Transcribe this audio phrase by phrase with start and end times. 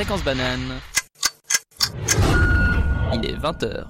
[0.00, 0.80] Fréquence banane.
[3.12, 3.86] Il est 20h.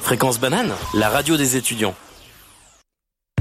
[0.00, 1.94] Fréquence banane, la radio des étudiants.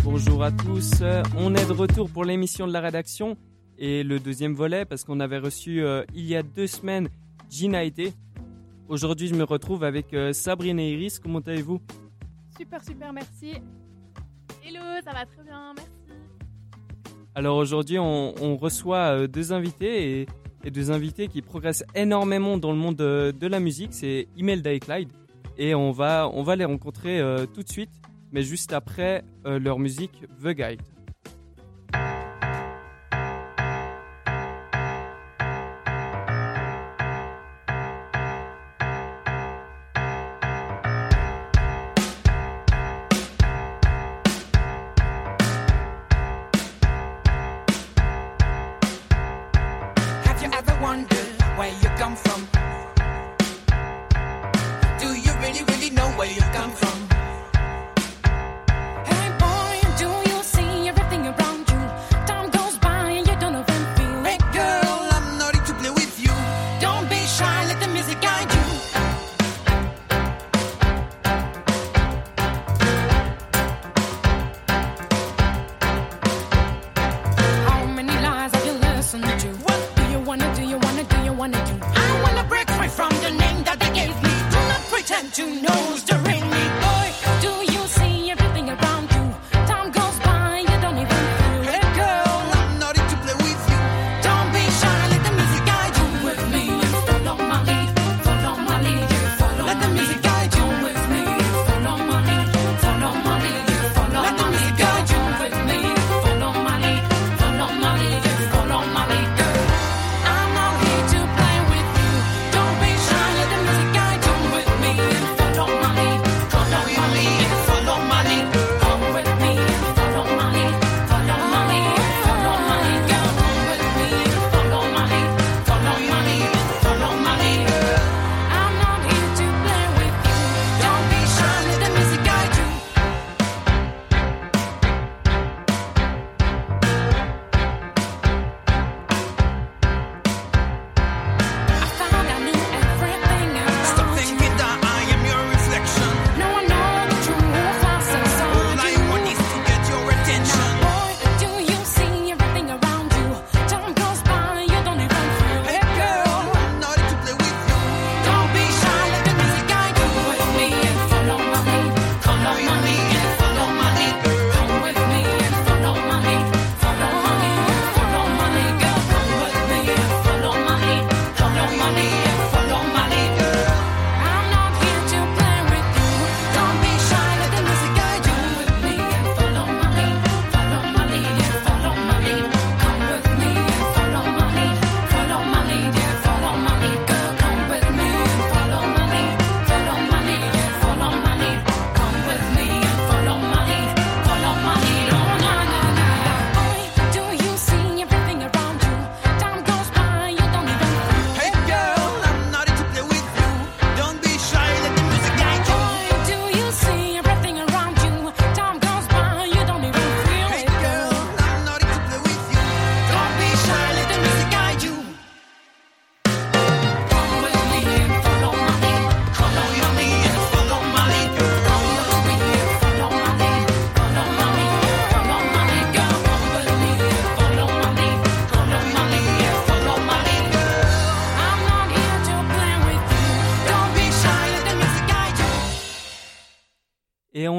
[0.04, 0.92] Bonjour à tous,
[1.38, 3.38] on est de retour pour l'émission de la rédaction
[3.78, 7.08] et le deuxième volet parce qu'on avait reçu euh, il y a deux semaines
[7.50, 8.12] Gina été.
[8.90, 11.80] Aujourd'hui je me retrouve avec euh, Sabrine et Iris, comment allez-vous?
[12.58, 13.54] Super, super, merci.
[14.66, 15.97] Hello, ça va très bien, merci.
[17.38, 20.26] Alors aujourd'hui on, reçoit euh, deux invités
[20.64, 24.74] et, deux invités qui progressent énormément dans le monde de, de la musique, c'est Imelda
[24.74, 25.10] et Clyde.
[25.60, 27.92] Et on va, les rencontrer euh, tout de suite,
[28.32, 30.82] mais juste après euh, leur musique The Guide.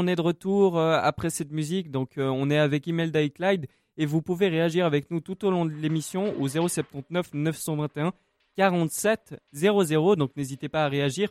[0.09, 3.67] Est de retour euh, après cette musique, donc euh, on est avec Imelda et Clyde,
[3.97, 8.13] et vous pouvez réagir avec nous tout au long de l'émission au 079 921
[8.57, 11.31] 47 00, donc n'hésitez pas à réagir,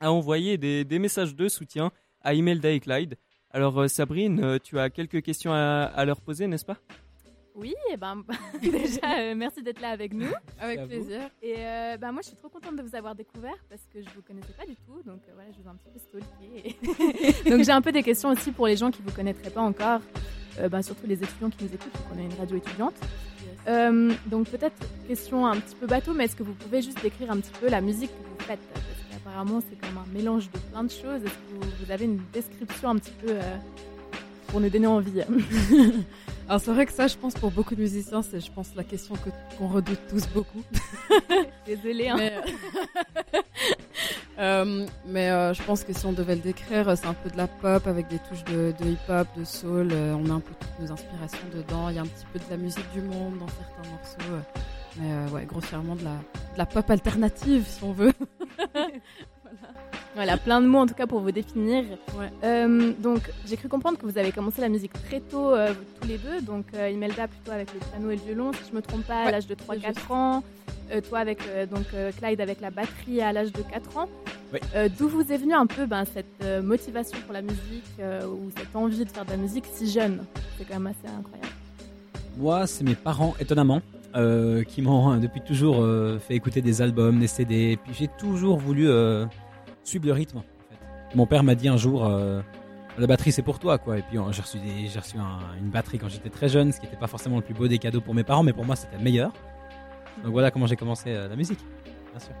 [0.00, 1.90] à envoyer des, des messages de soutien
[2.20, 3.16] à Imelda et Clyde.
[3.50, 6.76] Alors euh, Sabrine, tu as quelques questions à leur poser, n'est-ce pas?
[7.58, 8.22] Oui, et ben,
[8.62, 10.30] déjà, euh, merci d'être là avec nous.
[10.60, 10.86] Avec vous.
[10.86, 11.20] plaisir.
[11.42, 14.08] Et euh, ben, moi, je suis trop contente de vous avoir découvert parce que je
[14.14, 15.02] vous connaissais pas du tout.
[15.04, 17.50] Donc euh, voilà, je vous ai un petit peu stalké.
[17.50, 20.00] donc j'ai un peu des questions aussi pour les gens qui vous connaîtraient pas encore.
[20.60, 22.94] Euh, ben, surtout les étudiants qui nous écoutent, donc on est une radio étudiante.
[23.68, 24.76] Euh, donc peut-être
[25.06, 27.68] question un petit peu bateau, mais est-ce que vous pouvez juste décrire un petit peu
[27.68, 28.60] la musique que vous faites?
[28.72, 31.22] Parce qu'apparemment c'est comme un mélange de plein de choses.
[31.24, 33.56] Est-ce que vous, vous avez une description un petit peu euh,
[34.48, 35.22] pour nous donner envie.
[36.48, 38.82] Alors c'est vrai que ça, je pense pour beaucoup de musiciens, c'est je pense la
[38.84, 39.28] question que
[39.58, 40.62] qu'on redoute tous beaucoup.
[41.66, 42.08] Désolée.
[42.08, 42.16] Hein.
[42.16, 42.32] Mais,
[44.38, 47.36] euh, mais, euh, je pense que si on devait le décrire, c'est un peu de
[47.36, 49.90] la pop avec des touches de, de hip-hop, de soul.
[49.92, 51.90] euh, on met un peu toutes nos inspirations dedans.
[51.90, 54.32] Il y a un petit peu de la musique du monde dans certains morceaux.
[54.32, 54.40] euh,
[55.00, 58.12] mais euh, ouais, grossièrement de la, de la pop alternative, si on veut.
[60.18, 61.84] Voilà, plein de mots en tout cas pour vous définir.
[62.18, 62.26] Ouais.
[62.42, 66.08] Euh, donc, j'ai cru comprendre que vous avez commencé la musique très tôt, euh, tous
[66.08, 66.40] les deux.
[66.42, 69.22] Donc, euh, Imelda plutôt avec le piano et le violon, si je me trompe pas,
[69.22, 70.10] à Ouais, l'âge de c'est 3-4 juste.
[70.10, 70.42] ans.
[70.90, 74.08] Euh, toi avec euh, donc euh, Clyde avec la batterie à l'âge de 4 ans.
[74.74, 78.26] Euh, D'où vous est venue un peu ben, cette euh, motivation pour la musique euh,
[78.26, 80.24] ou cette envie de faire de la musique si jeune?
[80.58, 81.52] C'est quand même assez incroyable.
[82.38, 83.82] Moi, c'est mes parents, étonnamment,
[84.16, 87.72] euh, qui m'ont depuis toujours euh, fait écouter des albums, des CD.
[87.72, 89.26] Et puis j'ai toujours voulu euh,
[89.88, 90.38] suivre le rythme.
[90.38, 91.16] En fait.
[91.16, 92.40] Mon père m'a dit un jour, euh,
[92.98, 93.98] la batterie c'est pour toi, quoi.
[93.98, 94.58] Et puis euh, j'ai reçu,
[95.60, 97.78] une batterie quand j'étais très jeune, ce qui n'était pas forcément le plus beau des
[97.78, 99.32] cadeaux pour mes parents, mais pour moi c'était le meilleur.
[100.22, 101.60] Donc voilà comment j'ai commencé euh, la musique,
[102.10, 102.34] bien sûr.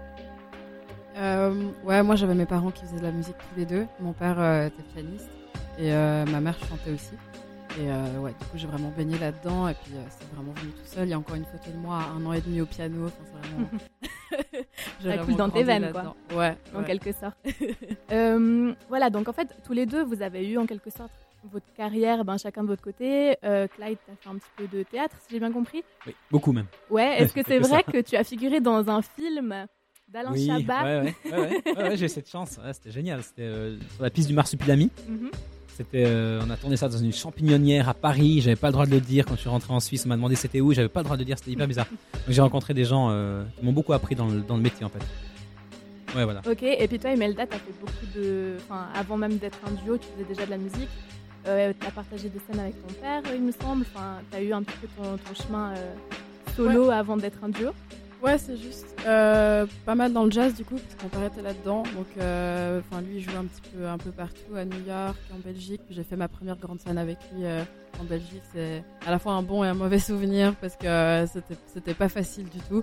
[1.84, 3.86] Ouais, moi j'avais mes parents qui faisaient de la musique tous les deux.
[3.98, 5.28] Mon père était pianiste
[5.76, 7.14] et ma mère chantait aussi.
[7.76, 10.72] Et euh, ouais, du coup j'ai vraiment baigné là-dedans et puis euh, c'est vraiment venu
[10.72, 11.06] tout seul.
[11.06, 13.06] Il y a encore une photo de moi à un an et demi au piano.
[13.06, 13.68] Enfin, c'est vraiment.
[15.02, 16.14] J'ai Ça coule dans tes veines, quoi.
[16.36, 16.84] Ouais, en ouais.
[16.84, 17.36] quelque sorte.
[18.10, 21.12] Euh, voilà, donc en fait, tous les deux, vous avez eu en quelque sorte
[21.44, 23.36] votre carrière, ben, chacun de votre côté.
[23.44, 25.84] Euh, Clyde, tu as fait un petit peu de théâtre, si j'ai bien compris.
[26.06, 26.66] Oui, beaucoup même.
[26.90, 27.92] Ouais, est-ce que c'est vrai ça.
[27.92, 29.66] que tu as figuré dans un film
[30.08, 32.58] d'Alain oui, Chabat ouais, ouais, ouais, ouais, ouais, ouais, j'ai eu cette chance.
[32.64, 33.22] Ouais, c'était génial.
[33.22, 34.90] C'était euh, sur la piste du Marsupilami.
[35.06, 35.30] Mhm.
[35.78, 38.40] C'était, euh, on a tourné ça dans une champignonnière à Paris.
[38.40, 40.02] J'avais pas le droit de le dire quand je suis rentré en Suisse.
[40.06, 40.72] On m'a demandé c'était où.
[40.72, 41.38] J'avais pas le droit de le dire.
[41.38, 41.86] C'était hyper bizarre.
[41.88, 44.84] Donc j'ai rencontré des gens euh, qui m'ont beaucoup appris dans le, dans le métier
[44.84, 44.98] en fait.
[46.16, 46.40] Ouais, voilà.
[46.50, 48.56] Ok, et puis toi, Imelda, tu as fait beaucoup de.
[48.64, 50.88] Enfin, avant même d'être un duo, tu faisais déjà de la musique.
[51.46, 53.84] Euh, tu as partagé des scènes avec ton père, il me semble.
[53.94, 55.94] Enfin, tu as eu un petit peu ton, ton chemin euh,
[56.56, 57.70] solo avant d'être un duo.
[58.22, 58.86] Ouais, c'est juste.
[59.06, 61.82] Euh, pas mal dans le jazz du coup, parce qu'on était là-dedans.
[61.94, 65.16] Donc, euh, enfin, lui, il jouait un petit peu, un peu partout, à New York,
[65.32, 65.82] en Belgique.
[65.90, 67.62] J'ai fait ma première grande scène avec lui euh,
[68.00, 68.42] en Belgique.
[68.52, 71.94] C'est à la fois un bon et un mauvais souvenir parce que euh, c'était, c'était
[71.94, 72.82] pas facile du tout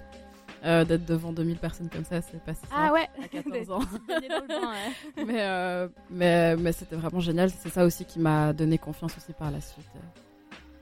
[0.64, 2.22] euh, d'être devant 2000 personnes comme ça.
[2.22, 3.80] C'est pas si Ah simple ouais à 14 ans.
[5.26, 7.50] Mais, euh, mais, mais c'était vraiment génial.
[7.50, 9.86] C'est ça aussi qui m'a donné confiance aussi par la suite.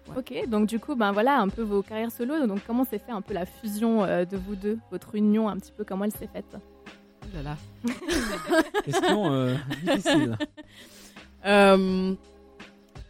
[0.10, 0.18] Ouais.
[0.18, 2.46] Ok, donc du coup, ben voilà un peu vos carrières solo.
[2.46, 5.58] Donc comment s'est fait un peu la fusion euh, de vous deux, votre union un
[5.58, 6.58] petit peu, comment elle s'est faite?
[7.24, 7.58] Oh là là.
[8.84, 9.56] Question euh,
[9.86, 10.38] difficile.
[11.46, 12.14] Euh,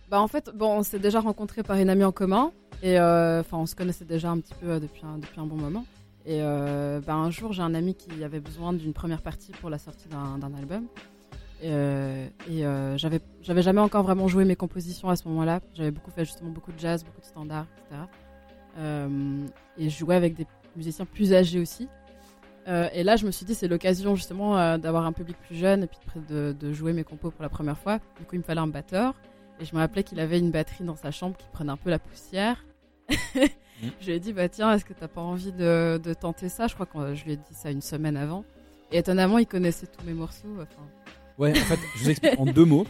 [0.10, 2.52] bah en fait, bon, on s'est déjà rencontrés par une amie en commun
[2.82, 5.46] et euh, enfin on se connaissait déjà un petit peu euh, depuis un, depuis un
[5.46, 5.86] bon moment.
[6.26, 9.70] Et euh, bah, un jour, j'ai un ami qui avait besoin d'une première partie pour
[9.70, 10.88] la sortie d'un d'un album.
[11.64, 15.62] Et, euh, et euh, j'avais j'avais jamais encore vraiment joué mes compositions à ce moment-là.
[15.74, 18.02] J'avais beaucoup fait justement beaucoup de jazz, beaucoup de standards, etc.
[18.80, 20.46] Euh, et je jouais avec des
[20.76, 21.88] musiciens plus âgés aussi.
[22.68, 25.84] Euh, et là, je me suis dit, c'est l'occasion justement d'avoir un public plus jeune
[25.84, 28.00] et puis de, de jouer mes compos pour la première fois.
[28.20, 29.14] Du coup, il me fallait un batteur.
[29.62, 31.90] Et je me rappelais qu'il avait une batterie dans sa chambre qui prenait un peu
[31.90, 32.66] la poussière.
[33.10, 36.68] je lui ai dit, bah tiens, est-ce que t'as pas envie de, de tenter ça?
[36.68, 38.44] Je crois que je lui ai dit ça une semaine avant.
[38.92, 40.56] Et étonnamment, il connaissait tous mes morceaux.
[40.62, 40.84] Enfin,
[41.38, 42.86] Ouais, en fait, je vous explique en deux mots.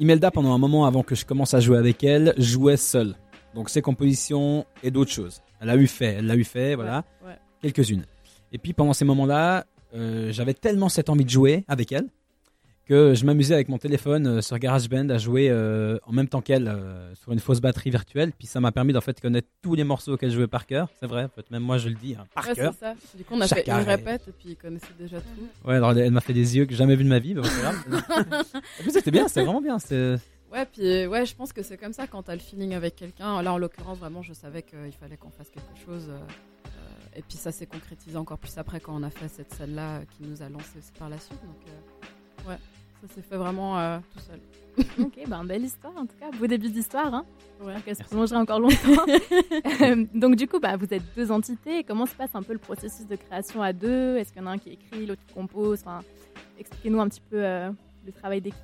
[0.00, 3.14] Imelda, pendant un moment avant que je commence à jouer avec elle, jouait seule.
[3.54, 5.42] Donc ses compositions et d'autres choses.
[5.60, 7.04] Elle a eu fait, elle l'a eu fait, voilà.
[7.22, 7.38] Ouais, ouais.
[7.62, 8.04] Quelques-unes.
[8.52, 12.06] Et puis pendant ces moments-là, euh, j'avais tellement cette envie de jouer avec elle
[12.86, 16.40] que je m'amusais avec mon téléphone euh, sur GarageBand à jouer euh, en même temps
[16.40, 18.32] qu'elle euh, sur une fausse batterie virtuelle.
[18.32, 20.88] Puis ça m'a permis d'en fait connaître tous les morceaux qu'elle jouait par cœur.
[21.00, 22.72] C'est vrai, en fait, même moi je le dis hein, par Ouais, cœur.
[22.72, 22.94] c'est ça.
[23.14, 25.68] Du coup, on a Chaque fait une répète et puis il connaissait déjà tout.
[25.68, 27.42] Ouais, alors elle, m'a fait des yeux que j'ai jamais vus de ma vie, mais
[27.42, 27.76] bon, c'est grave.
[28.54, 29.78] En plus, c'était bien, c'était vraiment bien.
[30.52, 33.42] Ouais, puis ouais, je pense que c'est comme ça quand t'as le feeling avec quelqu'un.
[33.42, 36.08] Là, en l'occurrence, vraiment, je savais qu'il fallait qu'on fasse quelque chose.
[37.16, 40.22] et puis ça s'est concrétisé encore plus après quand on a fait cette scène-là qui
[40.28, 41.40] nous a lancé aussi par la suite.
[41.42, 41.66] Donc,
[42.48, 42.58] ouais,
[43.02, 44.40] ça s'est fait vraiment euh, tout seul.
[44.98, 47.14] Ok, ben belle histoire en tout cas, beau début d'histoire.
[47.14, 47.24] Hein.
[47.62, 47.72] Ouais.
[47.86, 48.76] Elle se prolongera encore longtemps.
[49.82, 51.82] Euh, donc du coup, bah, vous êtes deux entités.
[51.84, 54.16] Comment se passe un peu le processus de création à deux?
[54.16, 55.80] Est-ce qu'il y en a un qui écrit, l'autre qui compose?
[55.80, 56.00] Enfin,
[56.58, 57.70] Expliquez-nous un petit peu euh,
[58.06, 58.60] le travail d'équipe.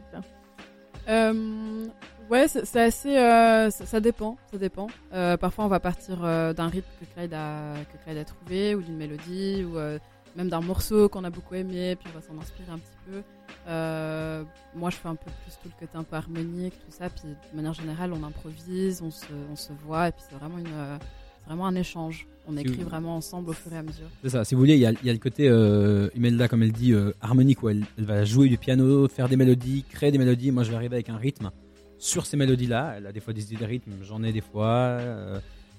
[1.08, 1.84] Euh,
[2.30, 3.16] ouais, c'est c'est assez.
[3.18, 4.86] euh, ça, ça dépend, ça dépend.
[5.12, 8.74] Euh, parfois, on va partir euh, d'un rythme que Clyde a que Clyde a trouvé,
[8.74, 9.98] ou d'une mélodie, ou euh,
[10.36, 13.22] même d'un morceau qu'on a beaucoup aimé, puis on va s'en inspirer un petit peu.
[13.68, 17.08] Euh, moi, je fais un peu plus tout le côté un peu harmonique, tout ça.
[17.10, 20.58] Puis de manière générale, on improvise, on se, on se voit, et puis c'est vraiment
[20.58, 20.98] une,
[21.46, 22.26] vraiment un échange.
[22.48, 24.06] On écrit vous- vraiment ensemble au fur et à mesure.
[24.24, 26.48] C'est ça, si vous voulez, il y a, il y a le côté euh, Imelda,
[26.48, 29.84] comme elle dit, euh, harmonique, où elle, elle va jouer du piano, faire des mélodies,
[29.88, 30.50] créer des mélodies.
[30.50, 31.50] Moi, je vais arriver avec un rythme
[31.98, 32.94] sur ces mélodies-là.
[32.96, 34.66] Elle a des fois des idées de rythme, j'en ai des fois.
[34.66, 35.38] euh,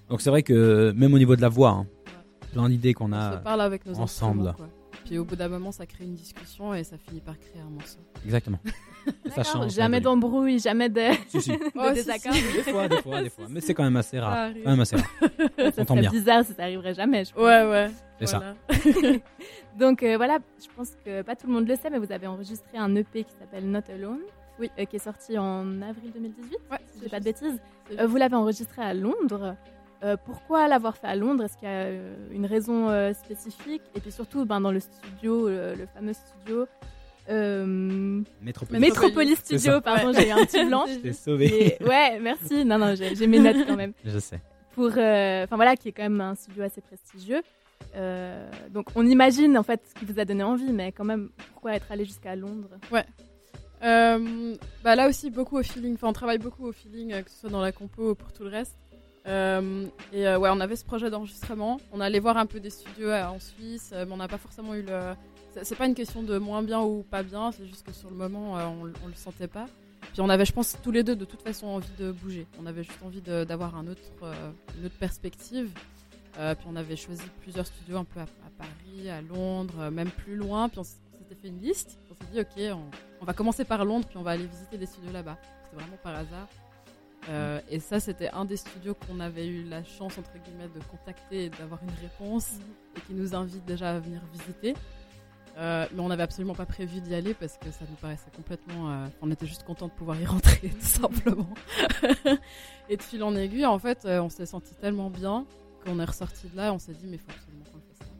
[0.10, 1.88] donc c'est vrai que même au niveau de la voix, hein,
[2.53, 3.33] plein d'idées qu'on On a.
[3.33, 4.53] se parle avec nos ensemble.
[4.55, 4.67] quoi.
[5.05, 7.69] Puis au bout d'un moment, ça crée une discussion et ça finit par créer un
[7.69, 8.00] morceau.
[8.24, 8.60] Exactement.
[9.36, 9.72] Ça change.
[9.72, 11.51] ça Jamais d'embrouille, jamais de, Si, si.
[11.51, 12.31] de Oh, désaccord.
[12.33, 12.41] si.
[12.41, 13.45] Des fois, des fois, des fois.
[13.50, 14.51] Mais c'est quand même assez Ça rare.
[14.63, 15.05] Quand même assez rare.
[15.57, 16.10] ça s'entend serait bien.
[16.12, 17.25] bizarre si ça arriverait jamais.
[17.25, 17.43] Je pense.
[17.43, 17.91] Ouais, ouais.
[18.19, 18.55] C'est ça.
[18.69, 19.17] voilà.
[19.77, 22.27] Donc euh, voilà, je pense que pas tout le monde le sait, mais vous avez
[22.27, 24.19] enregistré un EP qui s'appelle Not Alone,
[24.60, 24.69] Oui.
[24.79, 27.60] euh, qui est sorti en avril 2018, Ouais, si je dis pas de bêtises.
[28.00, 29.57] Euh, vous l'avez enregistré à Londres.
[30.03, 31.43] Euh, pourquoi l'avoir fait à Londres?
[31.45, 33.81] Est-ce qu'il y a euh, une raison euh, spécifique?
[33.95, 36.67] Et puis surtout, ben, dans le studio, le, le fameux studio
[37.29, 38.81] euh, Métropolis.
[38.81, 40.86] Metropolis C'est Studio, pardon, j'ai eu un petit blanc.
[41.03, 41.77] T'es sauvé.
[41.79, 42.65] Et- ouais, merci.
[42.65, 43.93] Non, non, j'ai mes notes quand même.
[44.03, 44.41] Je sais.
[44.75, 47.41] Pour, euh, enfin voilà, qui est quand même un studio assez prestigieux.
[47.95, 51.29] Euh, donc on imagine en fait ce qui vous a donné envie, mais quand même,
[51.53, 52.69] pourquoi être allé jusqu'à Londres?
[53.83, 55.93] Euh, bah là aussi beaucoup au feeling.
[55.95, 58.43] Enfin, on travaille beaucoup au feeling, que ce soit dans la compo ou pour tout
[58.43, 58.75] le reste.
[59.25, 61.80] Euh, et euh, ouais, on avait ce projet d'enregistrement.
[61.92, 64.74] On allait voir un peu des studios euh, en Suisse, mais on n'a pas forcément
[64.75, 65.00] eu le.
[65.62, 67.51] c'est- pas une question de moins bien ou pas bien.
[67.51, 69.65] C'est juste que sur le moment, on, on le sentait pas.
[70.12, 72.46] Puis on avait, je pense, tous les deux de toute façon envie de bouger.
[72.62, 74.01] On avait juste envie d'avoir un autre,
[74.77, 75.70] une autre perspective.
[76.34, 78.25] Puis on avait choisi plusieurs studios un peu à,
[78.58, 80.68] Paris, à Londres, même plus loin.
[80.70, 81.98] Puis on s'était fait une liste.
[82.12, 82.77] On s'est dit, ok,
[83.22, 85.38] on va commencer par Londres, puis on va aller visiter des studios là-bas.
[85.63, 86.48] C'était vraiment par hasard.
[87.30, 90.84] Euh, et ça, c'était un des studios qu'on avait eu la chance, entre guillemets, de
[90.92, 92.51] contacter et d'avoir une réponse
[92.98, 94.75] et qui nous invite déjà à venir visiter.
[95.58, 98.92] Euh, mais on n'avait absolument pas prévu d'y aller parce que ça nous paraissait complètement.
[98.92, 101.50] euh, on était juste content de pouvoir y rentrer, tout simplement.
[102.89, 105.46] et de fil en aiguille, en fait, euh, on s'est senti tellement bien
[105.86, 107.84] qu'on est ressorti de là et on s'est dit, mais il faut absolument qu'on le
[107.84, 108.13] fasse ça.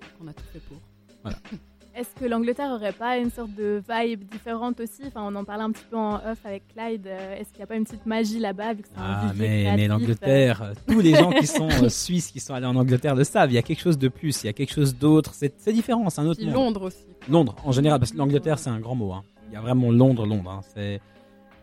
[0.00, 0.78] Donc on a tout fait pour.
[1.94, 5.02] Est-ce que l'Angleterre aurait pas une sorte de vibe différente aussi?
[5.06, 7.06] Enfin, on en parlait un petit peu en off avec Clyde.
[7.06, 9.32] Euh, Est-ce qu'il n'y a pas une petite magie là-bas vu que c'est un Ah,
[9.36, 12.64] mais, mais créatif, l'Angleterre, euh, tous les gens qui sont euh, suisses, qui sont allés
[12.66, 13.50] en Angleterre le savent.
[13.50, 15.34] Il y a quelque chose de plus, il y a quelque chose d'autre.
[15.34, 16.54] C'est c'est différent, c'est un autre Puis monde.
[16.54, 17.04] Londres aussi.
[17.28, 19.12] Londres, en général, parce que l'Angleterre, c'est un grand mot.
[19.12, 19.22] hein.
[19.48, 20.50] Il y a vraiment Londres, Londres.
[20.50, 20.60] hein.
[20.74, 20.98] C'est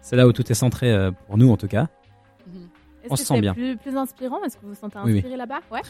[0.01, 1.87] c'est là où tout est centré euh, pour nous, en tout cas.
[2.47, 2.67] Mhm.
[3.03, 3.53] Est-ce on que se sent c'est bien.
[3.55, 4.43] Plus, plus inspirant?
[4.43, 5.17] Est-ce que vous vous sentez Oui, oui.
[5.17, 5.59] inspiré là-bas?
[5.71, 5.81] Ouais.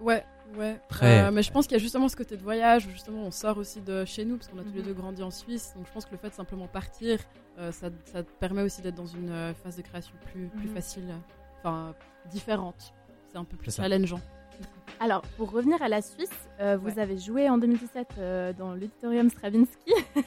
[0.00, 0.24] Ouais,
[0.56, 0.80] ouais.
[0.88, 1.24] Très.
[1.24, 3.30] Euh, mais je pense qu'il y a justement ce côté de voyage où justement on
[3.30, 5.72] sort aussi de chez nous parce qu'on a tous les deux grandi en Suisse.
[5.76, 7.18] Donc je pense que le fait de simplement partir,
[7.58, 10.68] euh, ça, ça te permet aussi d'être dans une euh, phase de création plus, plus
[10.68, 10.74] Mhm.
[10.74, 11.14] facile,
[11.58, 11.94] enfin
[12.30, 12.92] différente.
[13.30, 14.20] C'est un peu plus challengeant.
[15.00, 16.98] Alors, pour revenir à la Suisse, euh, vous Ouais.
[16.98, 19.92] avez joué en 2017 euh, dans l'auditorium Stravinsky.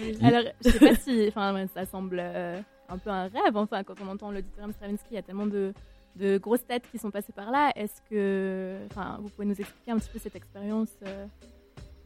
[0.00, 0.18] Oui.
[0.22, 3.56] Alors, je sais pas si, enfin, ça semble euh, un peu un rêve.
[3.56, 5.72] Enfin, quand on entend l'auditorium Stravinsky, il y a tellement de,
[6.16, 7.72] de grosses têtes qui sont passées par là.
[7.76, 8.78] Est-ce que,
[9.20, 11.26] vous pouvez nous expliquer un petit peu cette expérience euh,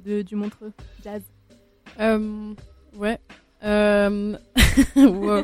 [0.04, 0.72] de du Montreux
[1.02, 1.22] Jazz?
[2.00, 2.54] Euh,
[2.96, 3.18] ouais.
[3.64, 4.36] Euh...
[4.96, 5.42] wow.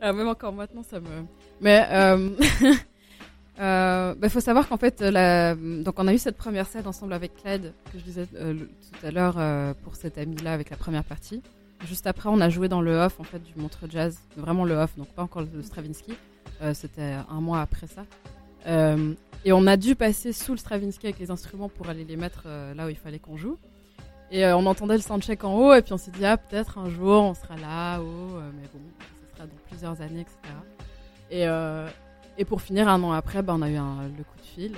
[0.12, 1.06] Même encore maintenant, ça me.
[1.60, 1.86] Mais
[3.60, 5.54] euh, bah, faut savoir qu'en fait, la...
[5.54, 8.66] donc on a eu cette première scène ensemble avec Clyde que je disais euh, le-
[8.66, 11.42] tout à l'heure euh, pour cet ami-là avec la première partie.
[11.86, 14.74] Juste après, on a joué dans le off en fait du Montreux Jazz, vraiment le
[14.74, 16.14] off, donc pas encore le Stravinsky.
[16.62, 18.04] Euh, C'était un mois après ça.
[18.66, 19.14] Euh,
[19.44, 22.44] et on a dû passer sous le Stravinsky avec les instruments pour aller les mettre
[22.46, 23.58] euh, là où il fallait qu'on joue.
[24.30, 26.78] Et euh, on entendait le soundcheck en haut, et puis on s'est dit, ah, peut-être
[26.78, 28.80] un jour on sera là-haut, euh, mais bon,
[29.30, 30.36] ce sera dans plusieurs années, etc.
[31.30, 31.86] Et, euh,
[32.38, 34.72] et pour finir, un an après, bah, on a eu un- le coup de fil,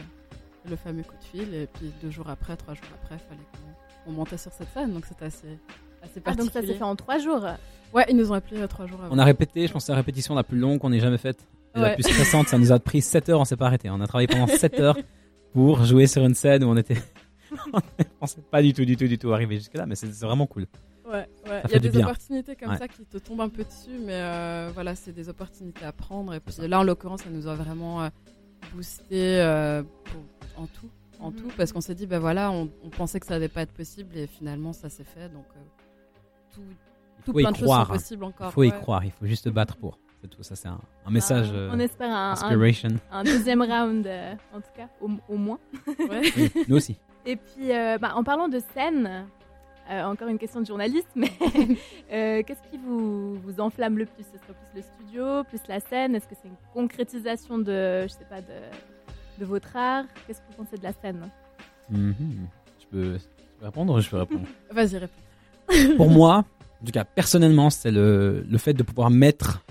[0.68, 3.46] le fameux coup de fil, et puis deux jours après, trois jours après, il fallait
[3.52, 5.58] qu'on on montait sur cette scène, donc c'était assez,
[6.02, 6.66] assez Ah, donc ça particulier.
[6.72, 7.44] s'est fait en trois jours.
[7.92, 9.14] Ouais, ils nous ont appelé euh, trois jours avant.
[9.14, 11.18] On a répété, je pense que c'est la répétition la plus longue qu'on ait jamais
[11.18, 11.46] faite.
[11.74, 11.94] La Ouais.
[11.94, 13.90] plus stressante, ça nous a pris 7 heures, on s'est pas arrêté.
[13.90, 14.96] On a travaillé pendant 7 heures
[15.52, 16.96] pour jouer sur une scène où on était.
[17.72, 17.80] on
[18.20, 20.66] pensait pas du tout, du tout, du tout arriver jusque-là, mais c'est vraiment cool.
[21.06, 21.26] Ouais, ouais.
[21.46, 22.04] Ça Il y a des bien.
[22.06, 22.78] opportunités comme Ouais.
[22.78, 26.32] ça qui te tombent un peu dessus, mais euh, voilà, c'est des opportunités à prendre.
[26.34, 28.08] Et puis là, en l'occurrence, ça nous a vraiment euh,
[28.74, 30.88] boosté euh, pour- en tout,
[31.20, 31.36] en Mhm.
[31.36, 33.72] tout, parce qu'on s'est dit, ben voilà, on, on pensait que ça allait pas être
[33.72, 35.28] possible, et finalement, ça s'est fait.
[35.28, 35.60] Donc, euh,
[36.54, 36.62] tout,
[37.26, 37.84] tout plein de choses sont hein.
[37.86, 38.48] possibles encore.
[38.50, 39.98] Il faut y croire, il faut juste se battre pour.
[40.24, 42.88] C'est tout, ça c'est un, un message Ah, euh, on espère un, un, inspiration.
[43.12, 45.58] un deuxième round, euh, en tout cas, au, au moins.
[45.98, 46.22] Ouais.
[46.38, 46.96] Oui, nous aussi.
[47.26, 49.26] Et puis, euh, bah, en parlant de scène,
[49.90, 51.30] euh, encore une question de journaliste, mais
[52.10, 54.22] euh, qu'est-ce qui vous, vous enflamme le plus?
[54.24, 56.14] Ce serait plus le studio, plus la scène?
[56.14, 58.46] Est-ce que c'est une concrétisation de, je sais pas, de,
[59.40, 60.04] de votre art?
[60.26, 61.28] Qu'est-ce que vous pensez de la scène?
[61.92, 63.24] Je, peux, je
[63.60, 64.46] peux répondre Je peux répondre?
[64.70, 65.96] Vas-y, réponds.
[65.98, 66.46] Pour moi,
[66.80, 69.63] en tout cas personnellement, c'est le, le fait de pouvoir mettre euh,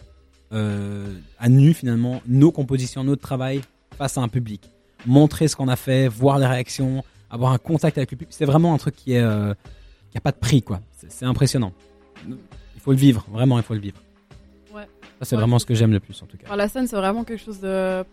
[0.53, 3.61] à nu finalement nos compositions, notre travail
[3.97, 4.69] face à un public.
[5.05, 8.33] Montrer ce qu'on a fait, voir les réactions, avoir un contact avec le public.
[8.35, 9.53] C'est vraiment un truc qui est euh,
[10.11, 10.79] qui a pas de prix quoi.
[11.09, 11.73] C'est impressionnant.
[12.27, 13.97] Il faut le vivre, vraiment il faut le vivre.
[15.19, 16.43] Ça, c'est Ouais, vraiment ce que j'aime le plus en tout cas.
[16.47, 18.03] Enfin, la scène, c'est vraiment quelque chose de.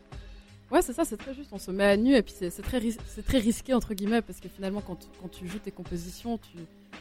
[0.71, 1.49] Ouais, c'est ça, c'est très juste.
[1.51, 4.39] On se met à nu et puis c'est très, ris- très risqué, entre guillemets, parce
[4.39, 6.59] que finalement, quand, tu- quand tu joues tes compositions, tu,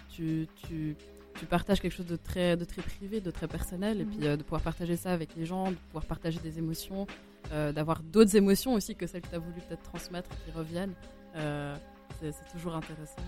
[0.10, 0.96] tu, tu,
[1.38, 4.36] tu partages quelque chose de très, de très privé, de très personnel, et puis euh,
[4.36, 7.08] de pouvoir partager ça avec les gens, de pouvoir partager des émotions,
[7.52, 10.94] euh, d'avoir d'autres émotions aussi que celles que tu as voulu peut-être transmettre qui reviennent.
[11.36, 11.76] Euh,
[12.22, 13.22] c'est toujours intéressant.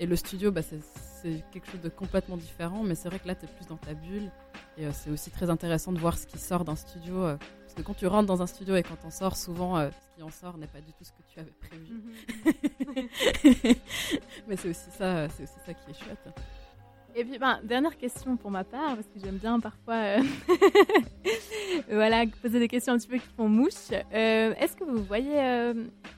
[0.00, 3.34] Et le studio, bah, c'est quelque chose de complètement différent, mais c'est vrai que là,
[3.34, 4.30] tu es plus dans ta bulle.
[4.76, 7.22] Et c'est aussi très intéressant de voir ce qui sort d'un studio.
[7.22, 10.22] parce que quand tu rentres dans un studio et quand on sort, souvent, ce qui
[10.22, 11.92] en sort n'est pas du tout ce que tu avais prévu.
[11.92, 13.74] Mhm.
[14.48, 16.28] mais c'est aussi, ça, aussi ça qui est chouette.
[17.20, 20.18] Et puis, ben, dernière question pour ma part, parce que j'aime bien parfois euh,
[21.90, 23.90] voilà, poser des questions un petit peu qui font mouche.
[23.92, 25.74] Euh, Est-ce que vous voyez euh,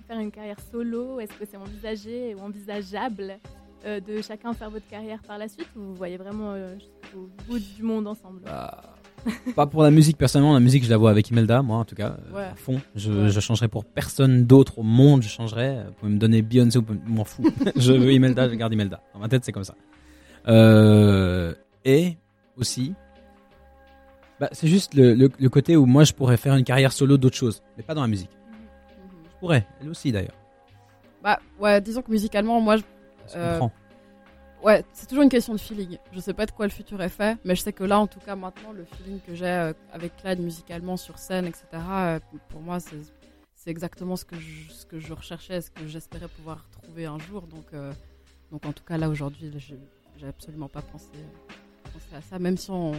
[0.07, 1.19] faire une carrière solo?
[1.21, 3.39] Est-ce que c'est envisagé ou envisageable
[3.87, 7.83] de chacun faire votre carrière par la suite Ou vous voyez vraiment jusqu'au bout du
[7.83, 8.41] monde ensemble?
[8.45, 8.83] Bah,
[9.57, 11.95] pas pour la musique personnellement, la musique je la vois avec Imelda, moi en tout
[11.95, 12.43] cas, Ouais.
[12.45, 12.79] à fond.
[12.95, 13.29] Je, Ouais.
[13.31, 15.79] je changerai pour personne d'autre au monde, je changerai.
[15.87, 17.43] Vous pouvez me donner Beyoncé, vous m'en fous.
[17.77, 19.01] je veux Imelda, je garde Imelda.
[19.15, 19.75] Dans ma tête c'est comme ça.
[20.49, 21.55] Euh,
[21.85, 22.17] et
[22.57, 22.95] aussi,
[24.39, 27.17] bah, c'est juste le, le, le côté où moi je pourrais faire une carrière solo
[27.19, 28.31] d'autre chose, mais pas dans la musique.
[29.33, 30.37] Je pourrais, elle aussi d'ailleurs.
[31.23, 32.83] Bah, ouais, disons que musicalement, moi, je-
[33.37, 33.61] Euh.
[34.63, 35.97] Ouais, c'est toujours une question de feeling.
[36.13, 38.07] Je sais pas de quoi le futur est fait, mais je sais que là, en
[38.07, 42.19] tout cas, maintenant, le feeling que j'ai euh, avec Clyde musicalement sur scène, etc., euh,
[42.49, 42.97] pour moi, c'est
[43.55, 47.19] c'est exactement ce que, je, ce que je recherchais, ce que j'espérais pouvoir trouver un
[47.19, 47.43] jour.
[47.43, 47.93] Donc, euh,
[48.51, 49.51] donc en tout cas, là, aujourd'hui,
[50.21, 51.07] j'ai absolument pas pensé,
[51.93, 52.93] pensé à ça, même si on.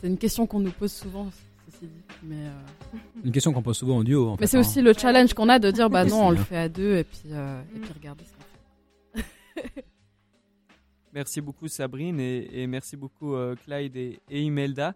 [0.00, 1.28] C'est une question qu'on nous pose souvent,
[1.66, 2.02] ceci dit.
[2.22, 4.30] Mais, euh, Une question qu'on pose souvent en duo.
[4.30, 4.60] En mais c'est hein.
[4.60, 7.04] aussi le challenge qu'on a de dire, bah non, on le fait à deux, et
[7.04, 7.82] puis, euh, et Mm.
[7.82, 9.84] puis regardez ce qu'on fait.
[11.12, 14.94] Merci beaucoup Sabrine et, et merci beaucoup euh, Clyde et, et Imelda.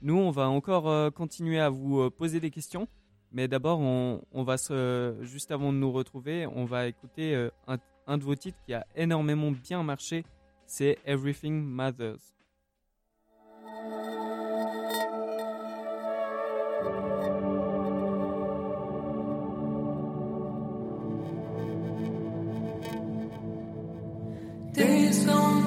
[0.00, 2.88] Nous, on va encore euh, continuer à vous euh, poser des questions,
[3.32, 7.50] mais d'abord, on, on va se, juste avant de nous retrouver, on va écouter euh,
[7.68, 10.24] un, un de vos titres qui a énormément bien marché,
[10.70, 12.32] c'est Everything Matters.
[24.72, 25.59] Days gone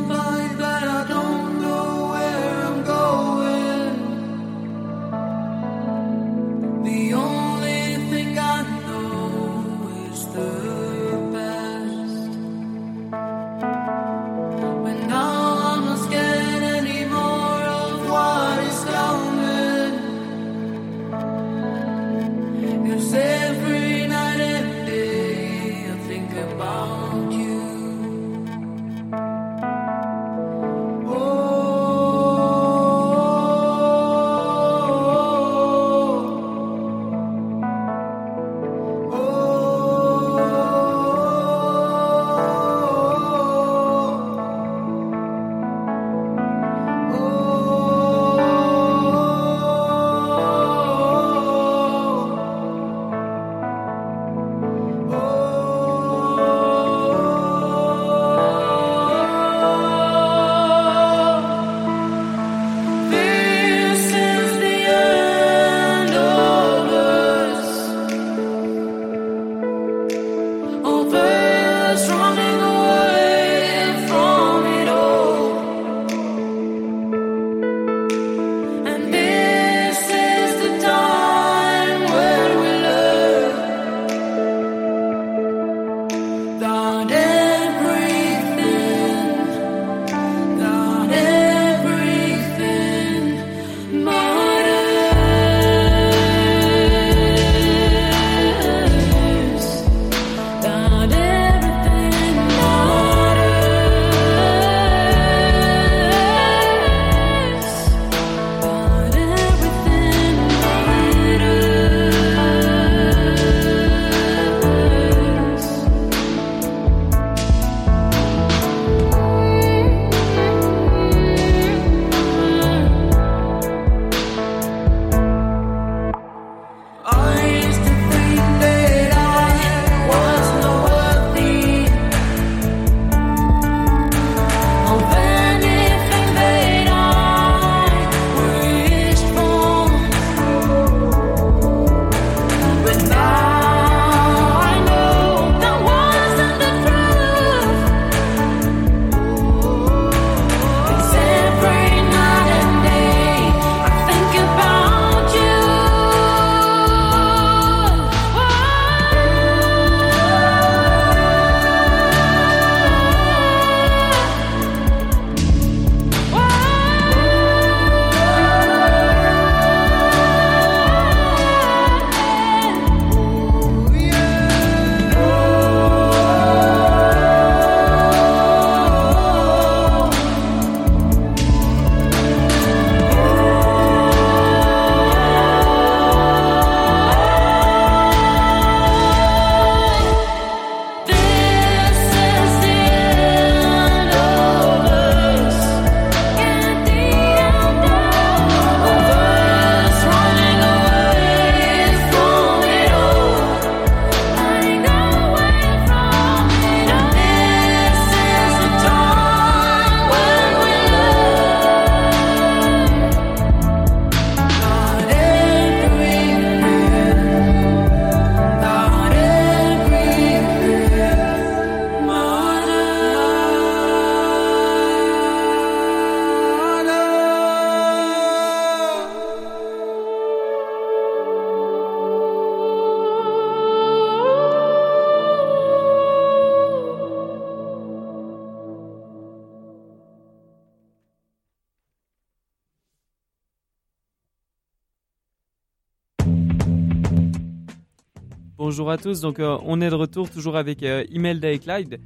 [248.65, 251.99] Bonjour à tous, donc euh, on est de retour toujours avec euh, Imelda et Clyde.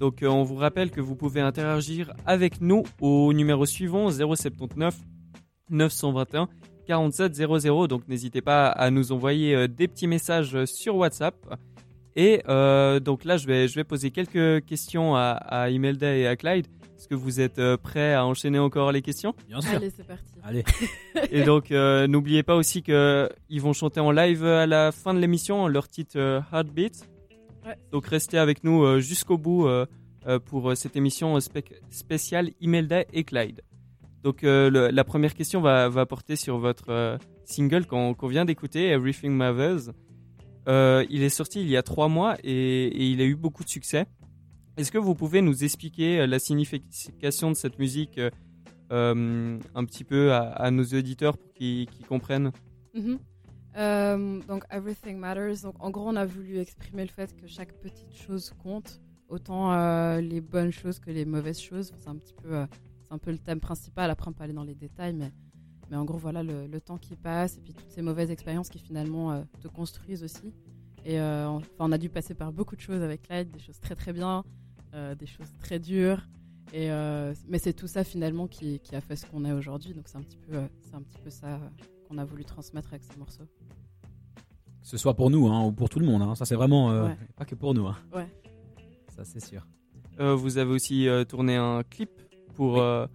[0.00, 4.96] Donc euh, on vous rappelle que vous pouvez interagir avec nous au numéro suivant 079
[5.70, 6.48] 921
[6.88, 7.86] 47 00.
[7.86, 11.36] Donc n'hésitez pas à nous envoyer des petits messages sur WhatsApp.
[12.16, 12.42] Et
[13.00, 16.66] donc là je vais, je vais poser quelques questions à Imelda et à Clyde.
[17.00, 19.34] Est-ce que vous êtes euh, prêts à enchaîner encore les questions?
[19.48, 19.74] Bien sûr.
[19.76, 20.34] Allez, c'est parti.
[20.42, 20.64] Allez.
[21.32, 23.30] Et donc, euh, n'oubliez pas aussi qu'ils
[23.62, 27.08] vont chanter en live à la fin de l'émission leur titre euh, Heartbeat.
[27.64, 27.74] Ouais.
[27.90, 29.86] Donc, restez avec nous euh, jusqu'au bout euh,
[30.26, 33.62] euh, pour euh, cette émission euh, spec- spéciale Imelda et Clyde.
[34.22, 38.28] Donc, euh, le- la première question va, va porter sur votre euh, single qu'on qu'on
[38.28, 39.94] vient d'écouter, Everything Matters.
[40.68, 43.64] Euh, il est sorti il y a trois mois et, et il a eu beaucoup
[43.64, 44.04] de succès.
[44.80, 48.30] Est-ce que vous pouvez nous expliquer euh, la signification de cette musique euh,
[48.92, 52.50] euh, un petit peu à, nos auditeurs pour qu'ils comprennent?
[52.94, 53.18] Mhm.
[54.48, 55.60] Donc Everything Matters.
[55.64, 59.70] Donc en gros, on a voulu exprimer le fait que chaque petite chose compte, autant
[60.16, 61.92] les bonnes choses que les mauvaises choses.
[62.00, 62.64] C'est un petit peu,
[63.10, 64.10] un peu le thème principal.
[64.10, 65.30] Après, on peut aller dans les détails, mais
[65.90, 68.78] mais en gros, voilà le, temps qui passe et puis toutes ces mauvaises expériences qui
[68.78, 70.54] finalement te construisent aussi.
[71.04, 73.94] Et enfin, on a dû passer par beaucoup de choses avec Clyde, des choses très
[73.94, 74.42] très bien,
[74.92, 76.26] des choses très dures.
[76.72, 79.92] Et euh, mais c'est tout ça finalement qui, qui a fait ce qu'on est aujourd'hui.
[79.92, 81.58] Donc c'est un petit peu, euh, c'est un petit peu ça euh,
[82.08, 83.42] qu'on a voulu transmettre avec ce morceau.
[84.82, 86.22] Que ce soit pour nous hein, ou pour tout le monde.
[86.22, 86.34] hein.
[86.34, 87.16] Ça, c'est vraiment euh, Ouais.
[87.36, 87.86] pas que pour nous.
[87.86, 87.96] hein.
[88.14, 88.26] Ouais.
[89.16, 89.66] Ça, c'est sûr.
[90.20, 92.10] Euh, Vous avez aussi euh, tourné un clip
[92.54, 93.06] pour, euh,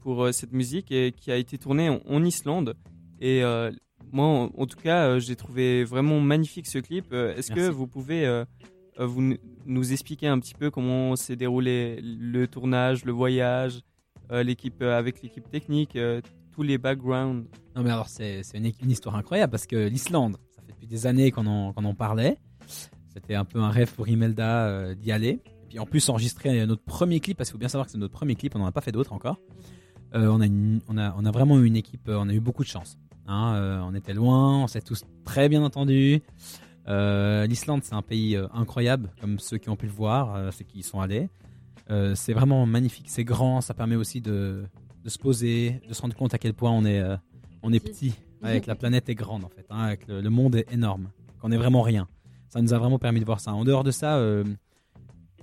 [0.00, 2.74] pour euh, cette musique et qui a été tourné en, en Islande.
[3.20, 3.70] Et euh,
[4.12, 7.06] moi, en, en tout cas, euh, j'ai trouvé vraiment magnifique ce clip.
[7.12, 8.44] Euh, Est-ce que vous pouvez euh, euh,
[8.98, 13.80] vous n- nous expliquer un petit peu comment s'est déroulé le tournage, le voyage,
[14.30, 16.20] euh, l'équipe euh, avec l'équipe technique, euh,
[16.52, 20.72] tous les backgrounds Non, mais alors, c'est une, histoire incroyable parce que l'Islande, ça fait
[20.72, 22.36] depuis des années qu'on en, parlait.
[23.12, 25.40] C'était un peu un rêve pour Imelda euh, d'y aller.
[25.64, 27.98] Et puis en plus, enregistrer notre premier clip, parce qu'il faut bien savoir que c'est
[27.98, 29.38] notre premier clip, on n'en a pas fait d'autres encore.
[30.14, 32.98] Euh, on, a vraiment eu une équipe, euh, on a eu beaucoup de chance.
[33.26, 36.22] Hein, euh, on était loin, on s'est tous très bien entendus.
[36.88, 40.50] Euh, L'Islande, c'est un pays euh, incroyable, comme ceux qui ont pu le voir, euh,
[40.50, 41.28] ceux qui y sont allés.
[42.14, 44.64] C'est vraiment magnifique, c'est grand, ça permet aussi de,
[45.04, 47.02] de se poser, de se rendre compte à quel point on est,
[47.62, 48.14] on est Petit.
[48.42, 51.10] avec la planète est grande en fait, hein, avec le, le monde est énorme,
[51.42, 52.08] qu'on est vraiment rien.
[52.48, 53.52] Ça nous a vraiment permis de voir ça.
[53.52, 54.18] En dehors de ça,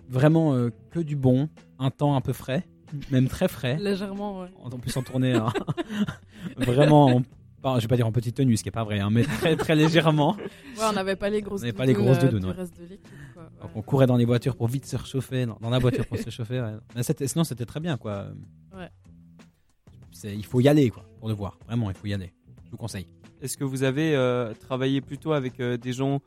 [0.10, 0.56] vraiment
[0.90, 1.48] que du bon,
[1.80, 2.66] un temps un peu frais,
[3.12, 3.78] même très frais.
[3.78, 4.50] Légèrement, ouais.
[4.64, 5.54] En plus en tournée, hein,
[6.58, 7.22] vraiment, en-
[7.62, 9.24] pas- je vais pas dire en petite tenue, ce qui est pas vrai, hein, mais
[9.24, 10.36] très très légèrement.
[10.78, 12.54] Ouais, on n'avait pas les grosses On n'avait pas les grosses euh, doudounes, du ouais.
[12.54, 13.08] reste de l'équipe.
[13.34, 13.50] quoi, ouais.
[13.62, 16.18] Donc on courait dans les voitures pour vite se réchauffer, dans, dans la voiture pour
[16.18, 16.60] se réchauffer.
[16.62, 16.74] ouais.
[16.96, 18.28] Mais c'était- sinon c'était très bien quoi.
[20.24, 21.58] Il faut y aller quoi, pour le voir.
[21.68, 22.32] Vraiment, il faut y aller.
[22.66, 23.08] Je vous conseille.
[23.42, 26.22] Est-ce que vous avez euh, travaillé plutôt avec euh, des gens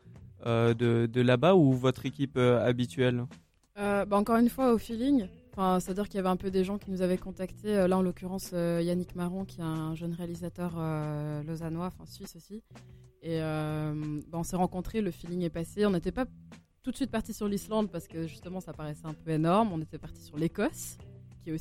[0.46, 3.24] euh, de, de là-bas ou votre équipe euh, habituelle?
[3.78, 5.26] Euh, bah, encore une fois, au feeling.
[5.56, 7.76] Enfin, C'est-à-dire qu'il y avait un peu des gens qui nous avaient contactés.
[7.76, 12.04] Euh, là, en l'occurrence, euh, Yannick Marron, qui est un jeune réalisateur euh, lausannois, enfin
[12.06, 12.64] suisse aussi.
[13.22, 13.94] Et bah,
[14.38, 15.86] on s'est rencontrés, le feeling est passé.
[15.86, 16.26] On n'était pas
[16.82, 19.70] tout de suite parti sur l'Islande parce que justement, ça paraissait un peu énorme.
[19.72, 20.98] On était parti sur l'Écosse,
[21.42, 21.54] qui, a